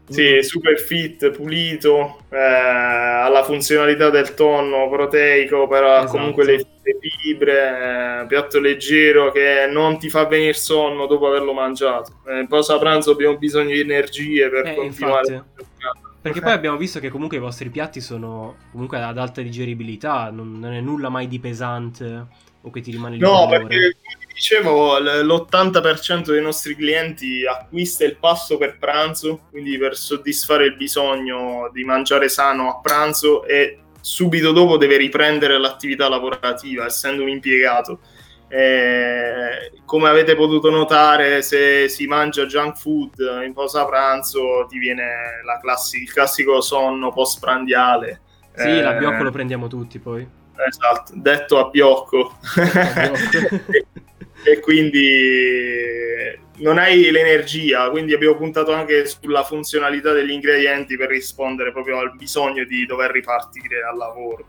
Sì, 0.08 0.42
super 0.42 0.80
fit, 0.80 1.30
pulito, 1.30 2.20
eh, 2.30 2.38
ha 2.38 3.28
la 3.28 3.44
funzionalità 3.44 4.08
del 4.08 4.32
tonno 4.32 4.88
proteico, 4.88 5.68
però 5.68 5.98
esatto. 5.98 6.12
comunque 6.12 6.44
le, 6.44 6.66
le 6.92 7.10
fibre, 7.18 8.22
eh, 8.22 8.26
piatto 8.26 8.58
leggero 8.60 9.30
che 9.30 9.68
non 9.70 9.98
ti 9.98 10.08
fa 10.08 10.26
venire 10.26 10.54
sonno 10.54 11.06
dopo 11.06 11.26
averlo 11.26 11.52
mangiato. 11.52 12.20
Eh, 12.26 12.40
in 12.40 12.46
pausa 12.46 12.78
pranzo 12.78 13.10
abbiamo 13.10 13.36
bisogno 13.36 13.72
di 13.72 13.80
energie 13.80 14.48
per 14.48 14.66
eh, 14.66 14.74
continuare. 14.74 15.32
Infatti. 15.34 16.06
Perché 16.20 16.40
poi 16.40 16.52
abbiamo 16.52 16.76
visto 16.76 16.98
che 16.98 17.10
comunque 17.10 17.36
i 17.36 17.40
vostri 17.40 17.70
piatti 17.70 18.00
sono 18.00 18.56
comunque 18.72 19.00
ad 19.00 19.16
alta 19.16 19.40
digeribilità, 19.40 20.30
non, 20.30 20.58
non 20.58 20.72
è 20.72 20.80
nulla 20.80 21.08
mai 21.08 21.28
di 21.28 21.38
pesante 21.38 22.26
o 22.60 22.70
che 22.70 22.80
ti 22.80 22.90
rimane 22.90 23.16
lì. 23.16 23.20
No, 23.20 23.46
perché 23.48 23.96
come 24.02 24.26
dicevo, 24.34 24.98
l'80% 24.98 26.32
dei 26.32 26.42
nostri 26.42 26.74
clienti 26.74 27.46
acquista 27.46 28.04
il 28.04 28.16
pasto 28.16 28.58
per 28.58 28.78
pranzo, 28.78 29.42
quindi 29.50 29.78
per 29.78 29.96
soddisfare 29.96 30.66
il 30.66 30.76
bisogno 30.76 31.70
di 31.72 31.84
mangiare 31.84 32.28
sano 32.28 32.68
a 32.68 32.80
pranzo 32.80 33.44
e 33.44 33.78
subito 34.00 34.52
dopo 34.52 34.76
deve 34.76 34.96
riprendere 34.96 35.58
l'attività 35.58 36.08
lavorativa, 36.08 36.86
essendo 36.86 37.22
un 37.22 37.28
impiegato. 37.28 38.00
Eh, 38.48 39.72
come 39.84 40.08
avete 40.08 40.34
potuto 40.34 40.70
notare, 40.70 41.42
se 41.42 41.88
si 41.88 42.06
mangia 42.06 42.46
junk 42.46 42.76
food 42.76 43.42
in 43.44 43.52
pausa 43.52 43.84
pranzo, 43.84 44.66
ti 44.68 44.78
viene 44.78 45.42
classi- 45.60 46.02
il 46.02 46.12
classico 46.12 46.60
sonno 46.60 47.12
postprandiale. 47.12 48.22
Sì, 48.54 48.68
eh, 48.78 48.82
l'abbiocco 48.82 49.22
lo 49.22 49.30
prendiamo 49.30 49.68
tutti 49.68 49.98
poi. 49.98 50.26
Esatto, 50.66 51.12
detto 51.14 51.58
a 51.58 51.68
biocco. 51.68 52.38
e 54.52 54.60
quindi 54.60 56.36
non 56.58 56.78
hai 56.78 57.10
l'energia, 57.10 57.88
quindi 57.90 58.14
abbiamo 58.14 58.36
puntato 58.36 58.72
anche 58.72 59.06
sulla 59.06 59.44
funzionalità 59.44 60.12
degli 60.12 60.30
ingredienti 60.30 60.96
per 60.96 61.08
rispondere 61.08 61.72
proprio 61.72 61.98
al 61.98 62.14
bisogno 62.16 62.64
di 62.64 62.84
dover 62.86 63.10
ripartire 63.10 63.82
al 63.82 63.96
lavoro 63.96 64.46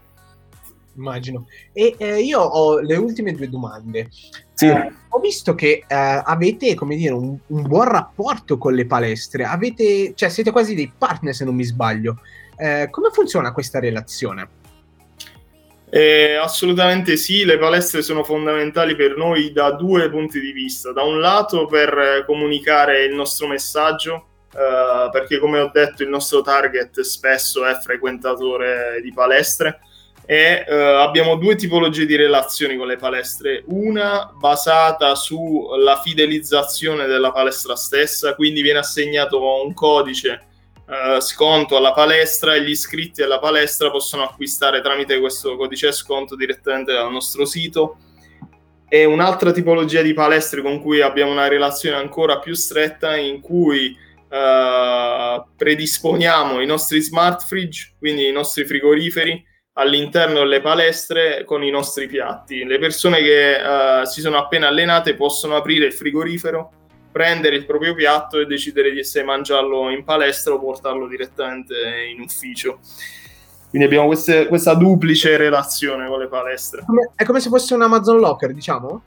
immagino. 1.00 1.48
E 1.72 1.96
eh, 1.98 2.22
io 2.22 2.42
ho 2.42 2.80
le 2.80 2.98
ultime 2.98 3.34
due 3.34 3.50
domande. 3.50 4.10
Sì. 4.54 4.68
Eh, 4.68 4.92
ho 5.08 5.20
visto 5.20 5.56
che 5.56 5.84
eh, 5.88 6.22
avete, 6.24 6.76
come 6.76 6.98
dire, 6.98 7.14
un, 7.14 7.38
un, 7.48 7.62
buon 7.62 7.88
rapporto 7.88 8.58
con 8.58 8.74
le 8.74 8.86
palestre. 8.86 9.46
Avete, 9.46 10.12
cioè, 10.16 10.30
siete 10.30 10.52
quasi 10.52 10.76
dei 10.76 10.92
partner, 10.96 11.34
se 11.34 11.46
non 11.46 11.56
mi 11.56 11.64
sbaglio. 11.64 12.20
Eh, 12.58 12.90
come 12.92 13.10
funziona 13.12 13.54
questa 13.54 13.80
relazione? 13.80 14.59
Eh, 15.92 16.36
assolutamente 16.36 17.18
sì, 17.18 17.44
le 17.46 17.58
palestre 17.58 18.02
sono 18.02 18.24
fondamentali 18.24 18.96
per 18.96 19.18
noi 19.18 19.52
da 19.52 19.72
due 19.72 20.10
punti 20.10 20.40
di 20.40 20.52
vista. 20.52 20.92
Da 20.92 21.04
un 21.04 21.20
lato 21.20 21.66
per 21.66 22.24
comunicare 22.26 23.04
il 23.06 23.16
nostro 23.16 23.48
messaggio, 23.48 24.26
Uh, 24.52 25.12
perché 25.12 25.38
come 25.38 25.60
ho 25.60 25.70
detto 25.72 26.02
il 26.02 26.10
nostro 26.10 26.42
target 26.42 27.02
spesso 27.02 27.68
è 27.68 27.76
frequentatore 27.76 29.00
di 29.00 29.14
palestre 29.14 29.80
e 30.26 30.66
uh, 30.68 30.74
abbiamo 31.02 31.36
due 31.36 31.56
tipologie 31.56 32.08
di 32.08 32.16
relazioni 32.16 32.76
con 32.76 32.88
le 32.88 32.96
palestre, 32.96 33.64
una 33.68 34.34
basata 34.36 35.14
sulla 35.14 36.02
fidelizzazione 36.04 37.06
della 37.06 37.32
palestra 37.32 37.76
stessa, 37.76 38.34
quindi 38.34 38.64
viene 38.64 38.80
assegnato 38.80 39.64
un 39.64 39.72
codice 39.76 40.48
uh, 40.90 41.20
sconto 41.20 41.78
alla 41.78 41.94
palestra 41.94 42.56
e 42.56 42.64
gli 42.64 42.72
iscritti 42.72 43.22
alla 43.22 43.40
palestra 43.40 43.92
possono 43.92 44.24
acquistare 44.24 44.82
tramite 44.82 45.20
questo 45.20 45.56
codice 45.56 45.92
sconto 45.92 46.36
direttamente 46.36 46.92
dal 46.92 47.12
nostro 47.12 47.46
sito. 47.46 47.98
E 48.92 49.06
un'altra 49.06 49.52
tipologia 49.52 50.02
di 50.02 50.14
palestre 50.14 50.64
con 50.64 50.82
cui 50.82 51.00
abbiamo 51.00 51.32
una 51.32 51.48
relazione 51.48 51.96
ancora 51.96 52.40
più 52.40 52.56
stretta 52.56 53.16
in 53.16 53.40
cui 53.40 53.96
uh, 54.30 55.46
predisponiamo 55.56 56.60
i 56.60 56.66
nostri 56.66 57.00
smart 57.00 57.46
fridge, 57.46 57.94
quindi 58.00 58.28
i 58.28 58.32
nostri 58.32 58.66
frigoriferi, 58.66 59.46
all'interno 59.74 60.40
delle 60.40 60.60
palestre 60.60 61.44
con 61.46 61.64
i 61.64 61.70
nostri 61.70 62.08
piatti. 62.08 62.66
Le 62.66 62.80
persone 62.80 63.22
che 63.22 63.58
uh, 63.62 64.06
si 64.06 64.22
sono 64.22 64.38
appena 64.38 64.68
allenate 64.68 65.14
possono 65.14 65.56
aprire 65.56 65.86
il 65.86 65.94
frigorifero, 65.94 66.72
prendere 67.12 67.56
il 67.56 67.66
proprio 67.66 67.94
piatto 67.94 68.40
e 68.40 68.46
decidere 68.46 68.92
di 68.92 69.04
se 69.04 69.24
mangiarlo 69.24 69.90
in 69.90 70.04
palestra 70.04 70.54
o 70.54 70.60
portarlo 70.60 71.08
direttamente 71.08 71.76
in 72.14 72.22
ufficio. 72.22 72.80
Quindi 73.70 73.88
abbiamo 73.88 74.08
queste, 74.08 74.48
questa 74.48 74.74
duplice 74.74 75.38
relazione 75.38 76.08
con 76.08 76.20
le 76.20 76.28
palestre. 76.28 76.84
È 77.16 77.24
come 77.24 77.40
se 77.40 77.50
fosse 77.50 77.74
un 77.76 77.84
Amazon 77.84 78.20
Locker, 78.20 78.54
diciamo? 78.54 79.04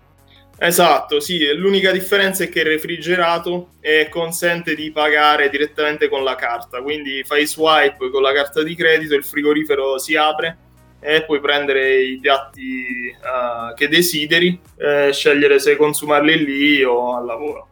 Esatto, 0.57 1.19
sì, 1.19 1.53
l'unica 1.57 1.91
differenza 1.91 2.45
è 2.45 2.49
che 2.49 2.61
è 2.61 2.65
refrigerato 2.65 3.71
e 3.81 4.09
consente 4.09 4.77
di 4.77 4.93
pagare 4.93 5.51
direttamente 5.51 6.09
con 6.09 6.23
la 6.23 6.37
carta, 6.37 6.81
quindi 6.83 7.25
fai 7.25 7.49
swipe 7.49 8.11
con 8.11 8.23
la 8.23 8.33
carta 8.33 8.63
di 8.63 8.77
credito, 8.77 9.17
il 9.17 9.25
frigorifero 9.25 9.99
si 9.99 10.15
apre 10.15 10.57
e 11.01 11.25
puoi 11.25 11.41
prendere 11.41 12.01
i 12.01 12.19
piatti 12.21 13.13
uh, 13.13 13.75
che 13.75 13.89
desideri, 13.89 14.57
eh, 14.77 15.11
scegliere 15.13 15.59
se 15.59 15.75
consumarli 15.75 16.45
lì 16.45 16.85
o 16.85 17.17
al 17.17 17.25
lavoro. 17.25 17.72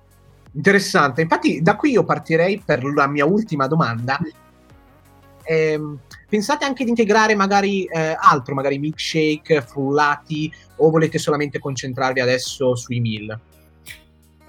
Interessante, 0.52 1.22
infatti 1.22 1.62
da 1.62 1.76
qui 1.76 1.92
io 1.92 2.04
partirei 2.04 2.60
per 2.64 2.84
la 2.84 3.06
mia 3.06 3.24
ultima 3.24 3.66
domanda. 3.66 4.18
Eh, 5.42 5.80
pensate 6.28 6.64
anche 6.64 6.84
di 6.84 6.90
integrare 6.90 7.34
magari 7.34 7.84
eh, 7.84 8.16
altro, 8.18 8.54
magari 8.54 8.78
milkshake, 8.78 9.62
frullati, 9.62 10.52
o 10.76 10.90
volete 10.90 11.18
solamente 11.18 11.58
concentrarvi 11.58 12.20
adesso 12.20 12.74
sui 12.76 13.00
meal? 13.00 13.38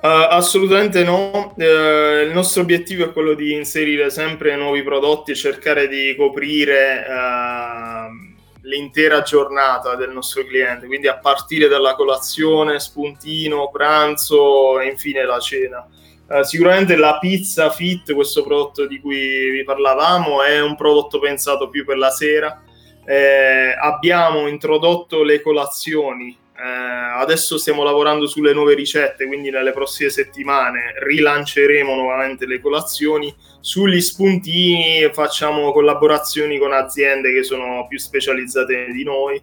Uh, 0.01 0.25
assolutamente 0.29 1.03
no, 1.03 1.53
uh, 1.55 1.61
il 1.61 2.31
nostro 2.33 2.63
obiettivo 2.63 3.05
è 3.05 3.13
quello 3.13 3.35
di 3.35 3.53
inserire 3.53 4.09
sempre 4.09 4.55
nuovi 4.55 4.81
prodotti 4.81 5.29
e 5.29 5.35
cercare 5.35 5.87
di 5.87 6.15
coprire 6.17 7.05
uh, 7.07 8.30
l'intera 8.61 9.21
giornata 9.21 9.95
del 9.95 10.11
nostro 10.11 10.45
cliente, 10.45 10.87
quindi 10.87 11.07
a 11.07 11.17
partire 11.17 11.67
dalla 11.67 11.95
colazione, 11.95 12.79
spuntino, 12.79 13.69
pranzo 13.69 14.79
e 14.79 14.87
infine 14.87 15.25
la 15.25 15.39
cena. 15.39 15.87
Uh, 16.27 16.43
sicuramente 16.43 16.95
la 16.95 17.17
pizza 17.19 17.69
fit, 17.71 18.13
questo 18.13 18.43
prodotto 18.43 18.85
di 18.85 18.99
cui 18.99 19.51
vi 19.51 19.63
parlavamo, 19.63 20.43
è 20.43 20.61
un 20.61 20.75
prodotto 20.75 21.19
pensato 21.19 21.69
più 21.69 21.83
per 21.85 21.97
la 21.97 22.09
sera. 22.09 22.63
Eh, 23.03 23.75
abbiamo 23.77 24.47
introdotto 24.47 25.23
le 25.23 25.41
colazioni 25.41 26.37
eh, 26.63 27.19
adesso 27.19 27.57
stiamo 27.57 27.81
lavorando 27.81 28.27
sulle 28.27 28.53
nuove 28.53 28.75
ricette, 28.75 29.25
quindi 29.25 29.49
nelle 29.49 29.71
prossime 29.71 30.11
settimane 30.11 30.93
rilanceremo 31.03 31.95
nuovamente 31.95 32.45
le 32.45 32.61
colazioni. 32.61 33.33
Sugli 33.59 33.99
spuntini 33.99 35.09
facciamo 35.11 35.71
collaborazioni 35.71 36.59
con 36.59 36.71
aziende 36.71 37.33
che 37.33 37.41
sono 37.41 37.87
più 37.89 37.97
specializzate 37.97 38.91
di 38.91 39.03
noi, 39.03 39.41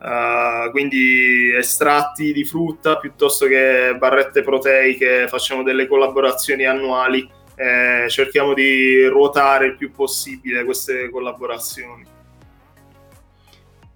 uh, 0.00 0.70
quindi 0.70 1.52
estratti 1.56 2.32
di 2.32 2.44
frutta 2.44 2.98
piuttosto 2.98 3.46
che 3.46 3.96
barrette 3.98 4.42
proteiche, 4.42 5.26
facciamo 5.26 5.64
delle 5.64 5.88
collaborazioni 5.88 6.66
annuali. 6.66 7.28
Eh, 7.56 8.08
cerchiamo 8.08 8.54
di 8.54 9.04
ruotare 9.04 9.66
il 9.66 9.76
più 9.76 9.90
possibile 9.90 10.64
queste 10.64 11.10
collaborazioni. 11.10 12.06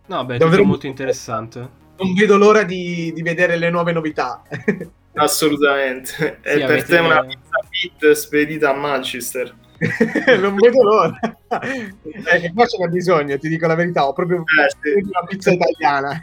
No, 0.06 0.24
beh, 0.26 0.36
è 0.36 0.62
molto 0.62 0.86
interessante 0.86 1.82
non 1.96 2.14
vedo 2.14 2.36
l'ora 2.36 2.62
di, 2.62 3.12
di 3.14 3.22
vedere 3.22 3.56
le 3.56 3.70
nuove 3.70 3.92
novità. 3.92 4.42
Assolutamente. 5.14 6.10
Sì, 6.12 6.24
e 6.24 6.38
per 6.40 6.62
avete... 6.62 6.84
te 6.86 6.98
una 6.98 7.24
pizza 7.24 7.58
fit 7.70 8.10
spedita 8.12 8.70
a 8.70 8.74
Manchester. 8.74 9.54
non 10.40 10.54
vedo 10.56 10.82
l'ora. 10.82 11.18
Eh, 11.54 12.52
qua 12.52 12.66
ce 12.66 12.78
n'è 12.78 12.88
bisogno, 12.88 13.38
ti 13.38 13.48
dico 13.48 13.68
la 13.68 13.76
verità. 13.76 14.08
Ho 14.08 14.12
proprio 14.12 14.38
eh, 14.38 14.70
sì. 14.70 15.06
una 15.06 15.24
pizza 15.28 15.52
italiana. 15.52 16.20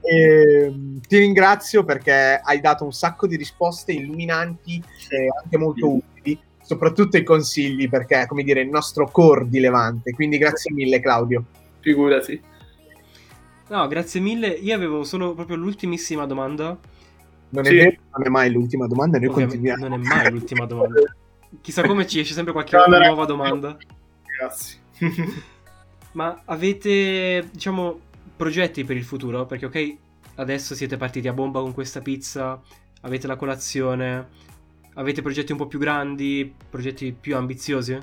e, 0.00 0.64
ehm, 0.64 1.00
ti 1.00 1.18
ringrazio 1.18 1.84
perché 1.84 2.40
hai 2.42 2.60
dato 2.60 2.82
un 2.84 2.92
sacco 2.92 3.28
di 3.28 3.36
risposte 3.36 3.92
illuminanti 3.92 4.82
e 5.08 5.28
anche 5.40 5.56
molto 5.56 5.94
utili, 5.94 6.36
soprattutto 6.62 7.16
i 7.16 7.22
consigli 7.22 7.88
perché, 7.88 8.26
come 8.26 8.42
dire, 8.42 8.60
il 8.60 8.70
nostro 8.70 9.08
core 9.08 9.48
di 9.48 9.60
Levante. 9.60 10.10
Quindi 10.10 10.38
grazie 10.38 10.72
mille 10.72 10.98
Claudio. 10.98 11.44
Figurati. 11.80 12.50
No, 13.72 13.88
grazie 13.88 14.20
mille. 14.20 14.48
Io 14.48 14.74
avevo 14.74 15.02
solo 15.02 15.32
proprio 15.32 15.56
l'ultimissima 15.56 16.26
domanda. 16.26 16.78
Non 17.48 17.64
Sì. 17.64 17.70
è 17.70 17.74
vero, 17.74 17.96
non 18.14 18.26
è 18.26 18.28
mai 18.28 18.50
l'ultima 18.52 18.86
domanda, 18.86 19.16
noi 19.16 19.28
Ovviamente 19.28 19.56
continuiamo. 19.56 19.88
non 19.88 19.98
è 19.98 20.06
mai 20.06 20.30
l'ultima 20.30 20.66
domanda. 20.66 21.00
Chissà 21.62 21.82
come 21.82 22.06
ci 22.06 22.20
esce 22.20 22.34
sempre 22.34 22.52
qualche 22.52 22.76
no. 22.76 22.98
nuova 22.98 23.24
domanda. 23.24 23.74
Ragazzi. 24.26 24.78
Ma 26.12 26.42
avete, 26.44 27.48
diciamo, 27.50 27.98
progetti 28.36 28.84
per 28.84 28.98
il 28.98 29.04
futuro? 29.04 29.46
Perché, 29.46 29.64
ok, 29.64 29.96
adesso 30.34 30.74
siete 30.74 30.98
partiti 30.98 31.28
a 31.28 31.32
bomba 31.32 31.60
con 31.60 31.72
questa 31.72 32.02
pizza, 32.02 32.60
avete 33.00 33.26
la 33.26 33.36
colazione, 33.36 34.28
avete 34.96 35.22
progetti 35.22 35.52
un 35.52 35.58
po' 35.58 35.66
più 35.66 35.78
grandi, 35.78 36.54
progetti 36.68 37.16
più 37.18 37.36
ambiziosi? 37.36 37.98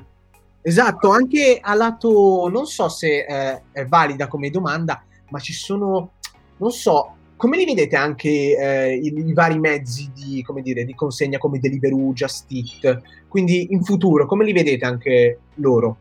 Esatto, 0.61 1.11
anche 1.11 1.59
a 1.61 1.75
lato, 1.75 2.49
non 2.51 2.65
so 2.65 2.89
se 2.89 3.23
eh, 3.23 3.61
è 3.71 3.85
valida 3.85 4.27
come 4.27 4.49
domanda, 4.49 5.03
ma 5.29 5.39
ci 5.39 5.53
sono, 5.53 6.13
non 6.57 6.71
so, 6.71 7.15
come 7.35 7.57
li 7.57 7.65
vedete 7.65 7.95
anche 7.95 8.29
eh, 8.29 8.95
i, 8.95 9.13
i 9.15 9.33
vari 9.33 9.59
mezzi 9.59 10.11
di, 10.13 10.43
dire, 10.61 10.83
di 10.83 10.93
consegna 10.93 11.37
come 11.37 11.59
Deliveroo, 11.59 12.11
Just 12.11 12.47
Eat? 12.51 13.01
Quindi 13.29 13.67
in 13.71 13.83
futuro, 13.83 14.25
come 14.25 14.43
li 14.43 14.51
vedete 14.51 14.85
anche 14.85 15.39
loro? 15.55 15.97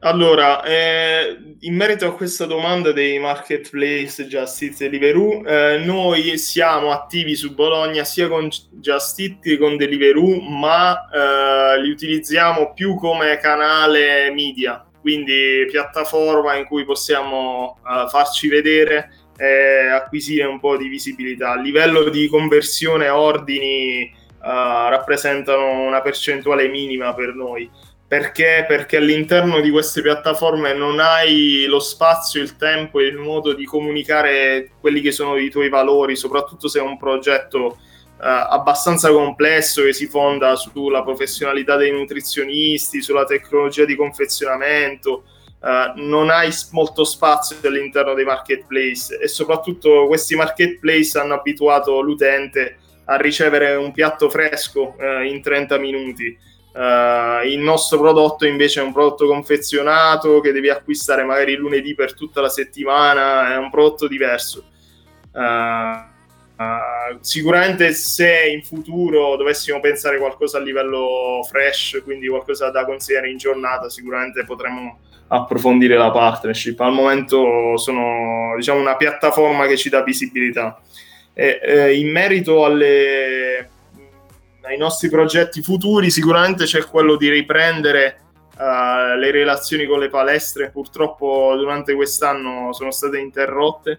Allora, 0.00 0.62
eh, 0.64 1.54
in 1.60 1.74
merito 1.76 2.06
a 2.06 2.14
questa 2.14 2.44
domanda 2.44 2.92
dei 2.92 3.18
marketplace 3.18 4.26
Just 4.26 4.60
Eat 4.60 4.82
e 4.82 4.90
Deliveroo, 4.90 5.46
eh, 5.46 5.78
noi 5.78 6.36
siamo 6.36 6.90
attivi 6.90 7.34
su 7.34 7.54
Bologna 7.54 8.04
sia 8.04 8.28
con 8.28 8.50
Just 8.70 9.18
Eat 9.18 9.40
che 9.40 9.56
con 9.56 9.78
Deliveroo, 9.78 10.40
ma 10.40 11.08
eh, 11.08 11.80
li 11.80 11.90
utilizziamo 11.90 12.74
più 12.74 12.96
come 12.96 13.38
canale 13.38 14.30
media, 14.34 14.84
quindi 15.04 15.66
piattaforma 15.70 16.56
in 16.56 16.64
cui 16.64 16.82
possiamo 16.86 17.76
eh, 17.86 18.08
farci 18.08 18.48
vedere 18.48 19.10
e 19.36 19.88
acquisire 19.88 20.46
un 20.46 20.58
po' 20.58 20.78
di 20.78 20.88
visibilità. 20.88 21.50
A 21.50 21.60
livello 21.60 22.08
di 22.08 22.26
conversione 22.26 23.10
ordini 23.10 24.00
eh, 24.04 24.10
rappresentano 24.40 25.82
una 25.82 26.00
percentuale 26.00 26.68
minima 26.68 27.12
per 27.12 27.34
noi. 27.34 27.70
Perché? 28.08 28.64
Perché 28.66 28.96
all'interno 28.96 29.60
di 29.60 29.68
queste 29.68 30.00
piattaforme 30.00 30.72
non 30.72 31.00
hai 31.00 31.66
lo 31.68 31.80
spazio, 31.80 32.40
il 32.40 32.56
tempo 32.56 32.98
e 32.98 33.04
il 33.04 33.18
modo 33.18 33.52
di 33.52 33.66
comunicare 33.66 34.70
quelli 34.80 35.02
che 35.02 35.12
sono 35.12 35.36
i 35.36 35.50
tuoi 35.50 35.68
valori, 35.68 36.16
soprattutto 36.16 36.66
se 36.66 36.78
è 36.78 36.82
un 36.82 36.96
progetto 36.96 37.76
eh, 37.76 37.92
abbastanza 38.18 39.10
complesso 39.10 39.82
che 39.82 39.92
si 39.92 40.06
fonda 40.06 40.56
sulla 40.56 41.02
professionalità 41.02 41.76
dei 41.76 41.90
nutrizionisti, 41.90 43.02
sulla 43.02 43.24
tecnologia 43.24 43.84
di 43.84 43.96
confezionamento. 43.96 45.24
eh, 45.62 45.92
non 45.96 46.30
hai 46.30 46.50
molto 46.72 47.04
spazio 47.04 47.56
all'interno 47.62 48.14
dei 48.14 48.24
marketplace 48.24 49.18
e 49.18 49.28
soprattutto 49.28 50.06
questi 50.06 50.36
marketplace 50.36 51.18
hanno 51.18 51.34
abituato 51.34 52.00
l'utente 52.00 52.78
a 53.06 53.16
ricevere 53.16 53.74
un 53.74 53.92
piatto 53.92 54.30
fresco 54.30 54.96
eh, 54.98 55.26
in 55.28 55.42
30 55.42 55.78
minuti. 55.78 56.52
Uh, 56.74 57.46
il 57.46 57.60
nostro 57.60 58.00
prodotto 58.00 58.46
invece 58.46 58.80
è 58.80 58.82
un 58.82 58.92
prodotto 58.92 59.28
confezionato 59.28 60.40
che 60.40 60.50
devi 60.50 60.70
acquistare 60.70 61.22
magari 61.22 61.54
lunedì 61.54 61.94
per 61.94 62.14
tutta 62.14 62.40
la 62.40 62.48
settimana, 62.48 63.54
è 63.54 63.56
un 63.56 63.70
prodotto 63.70 64.08
diverso. 64.08 64.64
Uh, 65.30 66.13
uh, 66.56 67.16
sicuramente 67.20 67.92
se 67.92 68.48
in 68.52 68.62
futuro 68.62 69.36
dovessimo 69.36 69.80
pensare 69.80 70.18
qualcosa 70.18 70.58
a 70.58 70.60
livello 70.60 71.44
fresh, 71.48 72.00
quindi 72.04 72.28
qualcosa 72.28 72.70
da 72.70 72.84
consigliare 72.84 73.30
in 73.30 73.36
giornata, 73.36 73.88
sicuramente 73.88 74.44
potremmo 74.44 74.98
approfondire 75.28 75.96
la 75.96 76.10
partnership. 76.10 76.78
Al 76.80 76.92
momento 76.92 77.76
sono 77.76 78.54
diciamo 78.56 78.80
una 78.80 78.96
piattaforma 78.96 79.66
che 79.66 79.76
ci 79.76 79.88
dà 79.88 80.02
visibilità. 80.02 80.80
E, 81.32 81.60
eh, 81.62 81.98
in 81.98 82.10
merito 82.10 82.64
alle 82.64 83.68
ai 84.64 84.78
nostri 84.78 85.08
progetti 85.08 85.62
futuri 85.62 86.10
sicuramente 86.10 86.64
c'è 86.64 86.84
quello 86.86 87.16
di 87.16 87.28
riprendere 87.28 88.20
uh, 88.56 89.18
le 89.18 89.30
relazioni 89.30 89.84
con 89.86 89.98
le 89.98 90.08
palestre 90.08 90.70
purtroppo 90.70 91.54
durante 91.56 91.94
quest'anno 91.94 92.72
sono 92.72 92.90
state 92.90 93.18
interrotte 93.18 93.98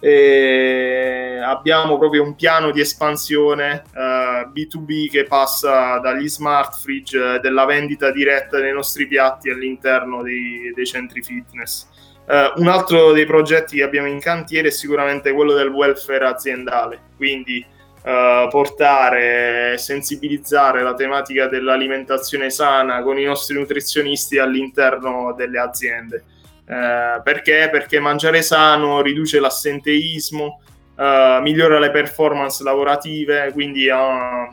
e 0.00 1.40
abbiamo 1.42 1.98
proprio 1.98 2.22
un 2.22 2.36
piano 2.36 2.70
di 2.70 2.80
espansione 2.80 3.82
uh, 3.94 4.48
B2B 4.52 5.10
che 5.10 5.24
passa 5.24 5.98
dagli 5.98 6.28
smart 6.28 6.78
fridge 6.78 7.18
eh, 7.18 7.40
della 7.40 7.64
vendita 7.64 8.12
diretta 8.12 8.60
dei 8.60 8.72
nostri 8.72 9.08
piatti 9.08 9.50
all'interno 9.50 10.22
dei, 10.22 10.72
dei 10.72 10.86
centri 10.86 11.22
fitness 11.22 11.88
uh, 12.26 12.60
un 12.60 12.68
altro 12.68 13.12
dei 13.12 13.26
progetti 13.26 13.78
che 13.78 13.82
abbiamo 13.82 14.06
in 14.06 14.20
cantiere 14.20 14.68
è 14.68 14.70
sicuramente 14.70 15.32
quello 15.32 15.54
del 15.54 15.68
welfare 15.68 16.26
aziendale 16.26 17.00
quindi 17.16 17.76
Uh, 17.98 18.48
portare, 18.48 19.76
sensibilizzare 19.76 20.82
la 20.82 20.94
tematica 20.94 21.46
dell'alimentazione 21.48 22.48
sana 22.48 23.02
con 23.02 23.18
i 23.18 23.24
nostri 23.24 23.56
nutrizionisti 23.56 24.38
all'interno 24.38 25.34
delle 25.36 25.58
aziende. 25.58 26.24
Uh, 26.68 27.22
perché? 27.22 27.70
Perché 27.72 27.98
mangiare 27.98 28.42
sano 28.42 29.00
riduce 29.00 29.40
l'assenteismo, 29.40 30.60
uh, 30.96 31.40
migliora 31.40 31.78
le 31.78 31.90
performance 31.90 32.62
lavorative, 32.62 33.50
quindi 33.52 33.88
ha 33.88 34.48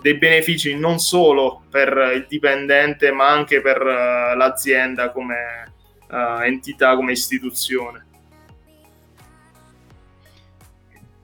dei 0.00 0.14
benefici 0.16 0.76
non 0.76 1.00
solo 1.00 1.62
per 1.68 2.12
il 2.14 2.26
dipendente, 2.28 3.10
ma 3.10 3.28
anche 3.28 3.60
per 3.60 3.82
l'azienda 3.82 5.10
come 5.10 5.72
entità, 6.44 6.94
come 6.94 7.10
istituzione. 7.10 8.06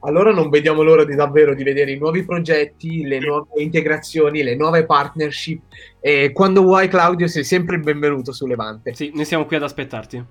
Allora 0.05 0.33
non 0.33 0.51
vediamo 0.51 0.83
l'ora 0.83 1.05
di 1.05 1.15
davvero 1.15 1.55
di 1.55 1.63
vedere 1.63 1.93
i 1.93 1.99
nuovi 1.99 2.25
progetti, 2.25 3.05
le 3.05 3.19
nuove 3.19 3.49
integrazioni, 3.57 4.43
le 4.43 4.55
nuove 4.55 4.85
partnership. 4.85 5.63
E 6.01 6.33
quando 6.33 6.63
vuoi, 6.63 6.89
Claudio, 6.89 7.27
sei 7.27 7.45
sempre 7.45 7.77
il 7.77 7.83
benvenuto 7.83 8.33
su 8.33 8.47
Levante. 8.47 8.95
Sì, 8.95 9.11
noi 9.15 9.25
siamo 9.25 9.47
qui 9.47 9.57
ad 9.57 9.63
aspettarti. 9.63 10.25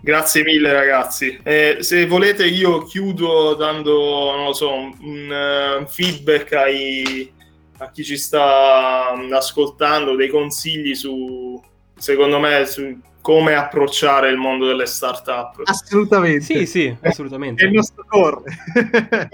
Grazie 0.00 0.42
mille, 0.42 0.72
ragazzi. 0.72 1.38
Eh, 1.42 1.78
se 1.80 2.06
volete, 2.06 2.46
io 2.46 2.82
chiudo 2.84 3.54
dando, 3.54 4.32
non 4.34 4.44
lo 4.46 4.52
so, 4.52 4.72
un, 4.72 4.92
un 5.00 5.80
uh, 5.82 5.86
feedback 5.86 6.52
ai, 6.54 7.30
a 7.78 7.90
chi 7.90 8.02
ci 8.02 8.16
sta 8.16 9.12
ascoltando, 9.30 10.16
dei 10.16 10.28
consigli 10.28 10.94
su, 10.94 11.60
secondo 11.94 12.38
me, 12.38 12.64
su 12.64 12.98
come 13.26 13.56
approcciare 13.56 14.28
il 14.28 14.36
mondo 14.36 14.68
delle 14.68 14.86
startup. 14.86 15.60
Assolutamente. 15.64 16.44
Sì, 16.44 16.64
sì, 16.64 16.96
assolutamente. 17.02 17.64
È 17.64 17.66
il 17.66 17.72
nostro 17.72 18.04
core. 18.06 18.44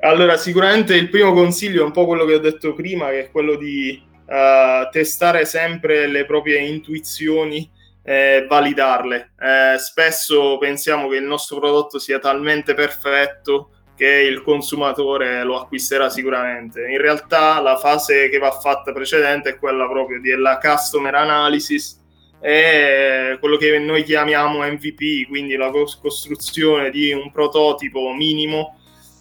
allora, 0.00 0.36
sicuramente 0.36 0.96
il 0.96 1.08
primo 1.08 1.32
consiglio 1.32 1.82
è 1.82 1.84
un 1.84 1.92
po' 1.92 2.04
quello 2.04 2.24
che 2.24 2.34
ho 2.34 2.40
detto 2.40 2.74
prima, 2.74 3.10
che 3.10 3.26
è 3.26 3.30
quello 3.30 3.54
di 3.54 4.02
uh, 4.26 4.90
testare 4.90 5.44
sempre 5.44 6.08
le 6.08 6.26
proprie 6.26 6.58
intuizioni 6.58 7.70
e 8.02 8.44
validarle. 8.48 9.34
Eh, 9.38 9.78
spesso 9.78 10.58
pensiamo 10.58 11.06
che 11.06 11.18
il 11.18 11.26
nostro 11.26 11.60
prodotto 11.60 12.00
sia 12.00 12.18
talmente 12.18 12.74
perfetto 12.74 13.70
che 13.94 14.26
il 14.28 14.42
consumatore 14.42 15.44
lo 15.44 15.60
acquisterà 15.60 16.10
sicuramente. 16.10 16.88
In 16.88 17.00
realtà 17.00 17.60
la 17.60 17.76
fase 17.76 18.28
che 18.30 18.38
va 18.38 18.50
fatta 18.50 18.90
precedente 18.90 19.50
è 19.50 19.58
quella 19.58 19.88
proprio 19.88 20.20
della 20.20 20.58
customer 20.58 21.14
analysis, 21.14 22.02
è 22.40 23.36
quello 23.40 23.56
che 23.56 23.78
noi 23.78 24.02
chiamiamo 24.02 24.62
MVP, 24.62 25.28
quindi 25.28 25.56
la 25.56 25.70
costruzione 25.70 26.90
di 26.90 27.12
un 27.12 27.30
prototipo 27.32 28.12
minimo 28.12 28.78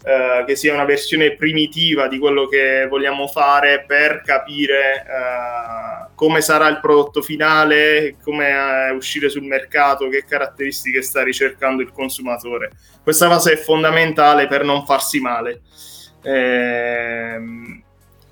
eh, 0.07 0.43
che 0.45 0.55
sia 0.55 0.73
una 0.73 0.85
versione 0.85 1.35
primitiva 1.35 2.07
di 2.07 2.19
quello 2.19 2.45
che 2.45 2.85
vogliamo 2.87 3.25
fare 3.27 3.85
per 3.87 4.21
capire 4.23 5.03
eh, 5.03 6.13
come 6.13 6.41
sarà 6.41 6.67
il 6.67 6.79
prodotto 6.79 7.23
finale, 7.23 8.17
come 8.21 8.49
eh, 8.49 8.91
uscire 8.91 9.29
sul 9.29 9.43
mercato, 9.43 10.07
che 10.07 10.23
caratteristiche 10.23 11.01
sta 11.01 11.23
ricercando 11.23 11.81
il 11.81 11.91
consumatore. 11.91 12.69
Questa 13.01 13.27
fase 13.27 13.53
è 13.53 13.57
fondamentale 13.57 14.45
per 14.45 14.63
non 14.63 14.85
farsi 14.85 15.19
male. 15.19 15.61
Ehm, 16.21 17.81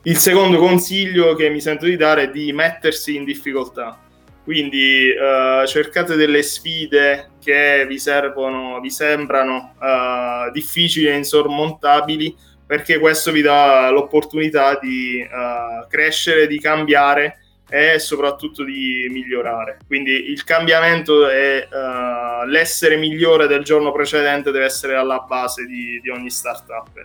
il 0.04 0.18
secondo 0.18 0.60
consiglio 0.60 1.34
che 1.34 1.50
mi 1.50 1.60
sento 1.60 1.86
di 1.86 1.96
dare 1.96 2.24
è 2.24 2.30
di 2.30 2.54
mettersi 2.54 3.16
in 3.16 3.24
difficoltà 3.24 3.98
quindi 4.44 5.10
uh, 5.10 5.66
cercate 5.66 6.16
delle 6.16 6.44
sfide 6.44 7.32
che 7.42 7.86
vi 7.88 7.98
servono, 7.98 8.80
vi 8.82 8.90
sembrano 8.90 9.76
uh, 9.80 10.52
difficili 10.52 11.08
e 11.08 11.16
insormontabili, 11.16 12.36
perché 12.66 13.00
questo 13.00 13.32
vi 13.32 13.42
dà 13.42 13.90
l'opportunità 13.90 14.78
di 14.80 15.26
uh, 15.26 15.88
crescere, 15.88 16.48
di 16.48 16.60
cambiare 16.60 17.38
e 17.70 18.00
soprattutto 18.00 18.66
di 18.66 19.08
migliorare. 19.10 19.80
Quindi 19.88 20.12
il 20.30 20.44
cambiamento 20.44 21.30
e 21.30 21.68
l'essere 22.46 22.98
migliore 22.98 23.48
del 23.48 23.64
giorno 23.64 23.92
precedente 23.92 24.52
deve 24.52 24.66
essere 24.66 24.96
alla 24.96 25.20
base 25.28 25.66
di, 25.66 26.00
di 26.02 26.10
ogni 26.10 26.30
startup. 26.30 27.04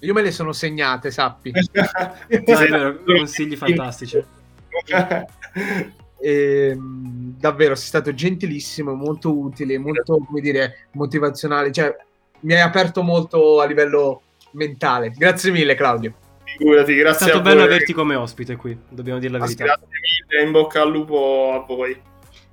Io 0.00 0.12
me 0.12 0.22
le 0.22 0.32
sono 0.32 0.52
segnate, 0.52 1.10
sappi. 1.10 1.52
vero, 2.44 2.98
consigli 3.04 3.56
fantastici. 3.56 4.22
E, 6.20 6.74
mh, 6.74 7.38
davvero 7.38 7.74
sei 7.74 7.86
stato 7.86 8.12
gentilissimo, 8.14 8.94
molto 8.94 9.36
utile, 9.36 9.78
molto 9.78 10.18
come 10.18 10.40
dire, 10.40 10.86
motivazionale. 10.92 11.72
Cioè, 11.72 11.94
mi 12.40 12.54
hai 12.54 12.60
aperto 12.60 13.02
molto 13.02 13.60
a 13.60 13.66
livello 13.66 14.22
mentale. 14.52 15.10
Grazie 15.16 15.50
mille, 15.50 15.74
Claudio. 15.74 16.14
Figurati, 16.44 16.92
È 16.92 16.96
grazie 16.98 17.26
stato 17.26 17.38
a 17.38 17.42
bello 17.42 17.60
voi. 17.60 17.66
averti 17.66 17.92
come 17.92 18.14
ospite 18.16 18.56
qui, 18.56 18.76
dobbiamo 18.88 19.18
dire 19.20 19.32
la 19.32 19.38
verità. 19.38 19.64
Grazie 19.64 19.86
mille, 20.28 20.44
in 20.44 20.50
bocca 20.52 20.82
al 20.82 20.90
lupo 20.90 21.52
a 21.52 21.64
voi. 21.66 21.92
Grazie 21.92 22.04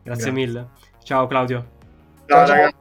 Grazie. 0.04 0.32
mille. 0.32 0.68
Ciao 1.04 1.26
Claudio. 1.28 1.66
Ciao, 2.26 2.38
Ciao, 2.38 2.46
ciao. 2.46 2.56
ragazzi. 2.56 2.76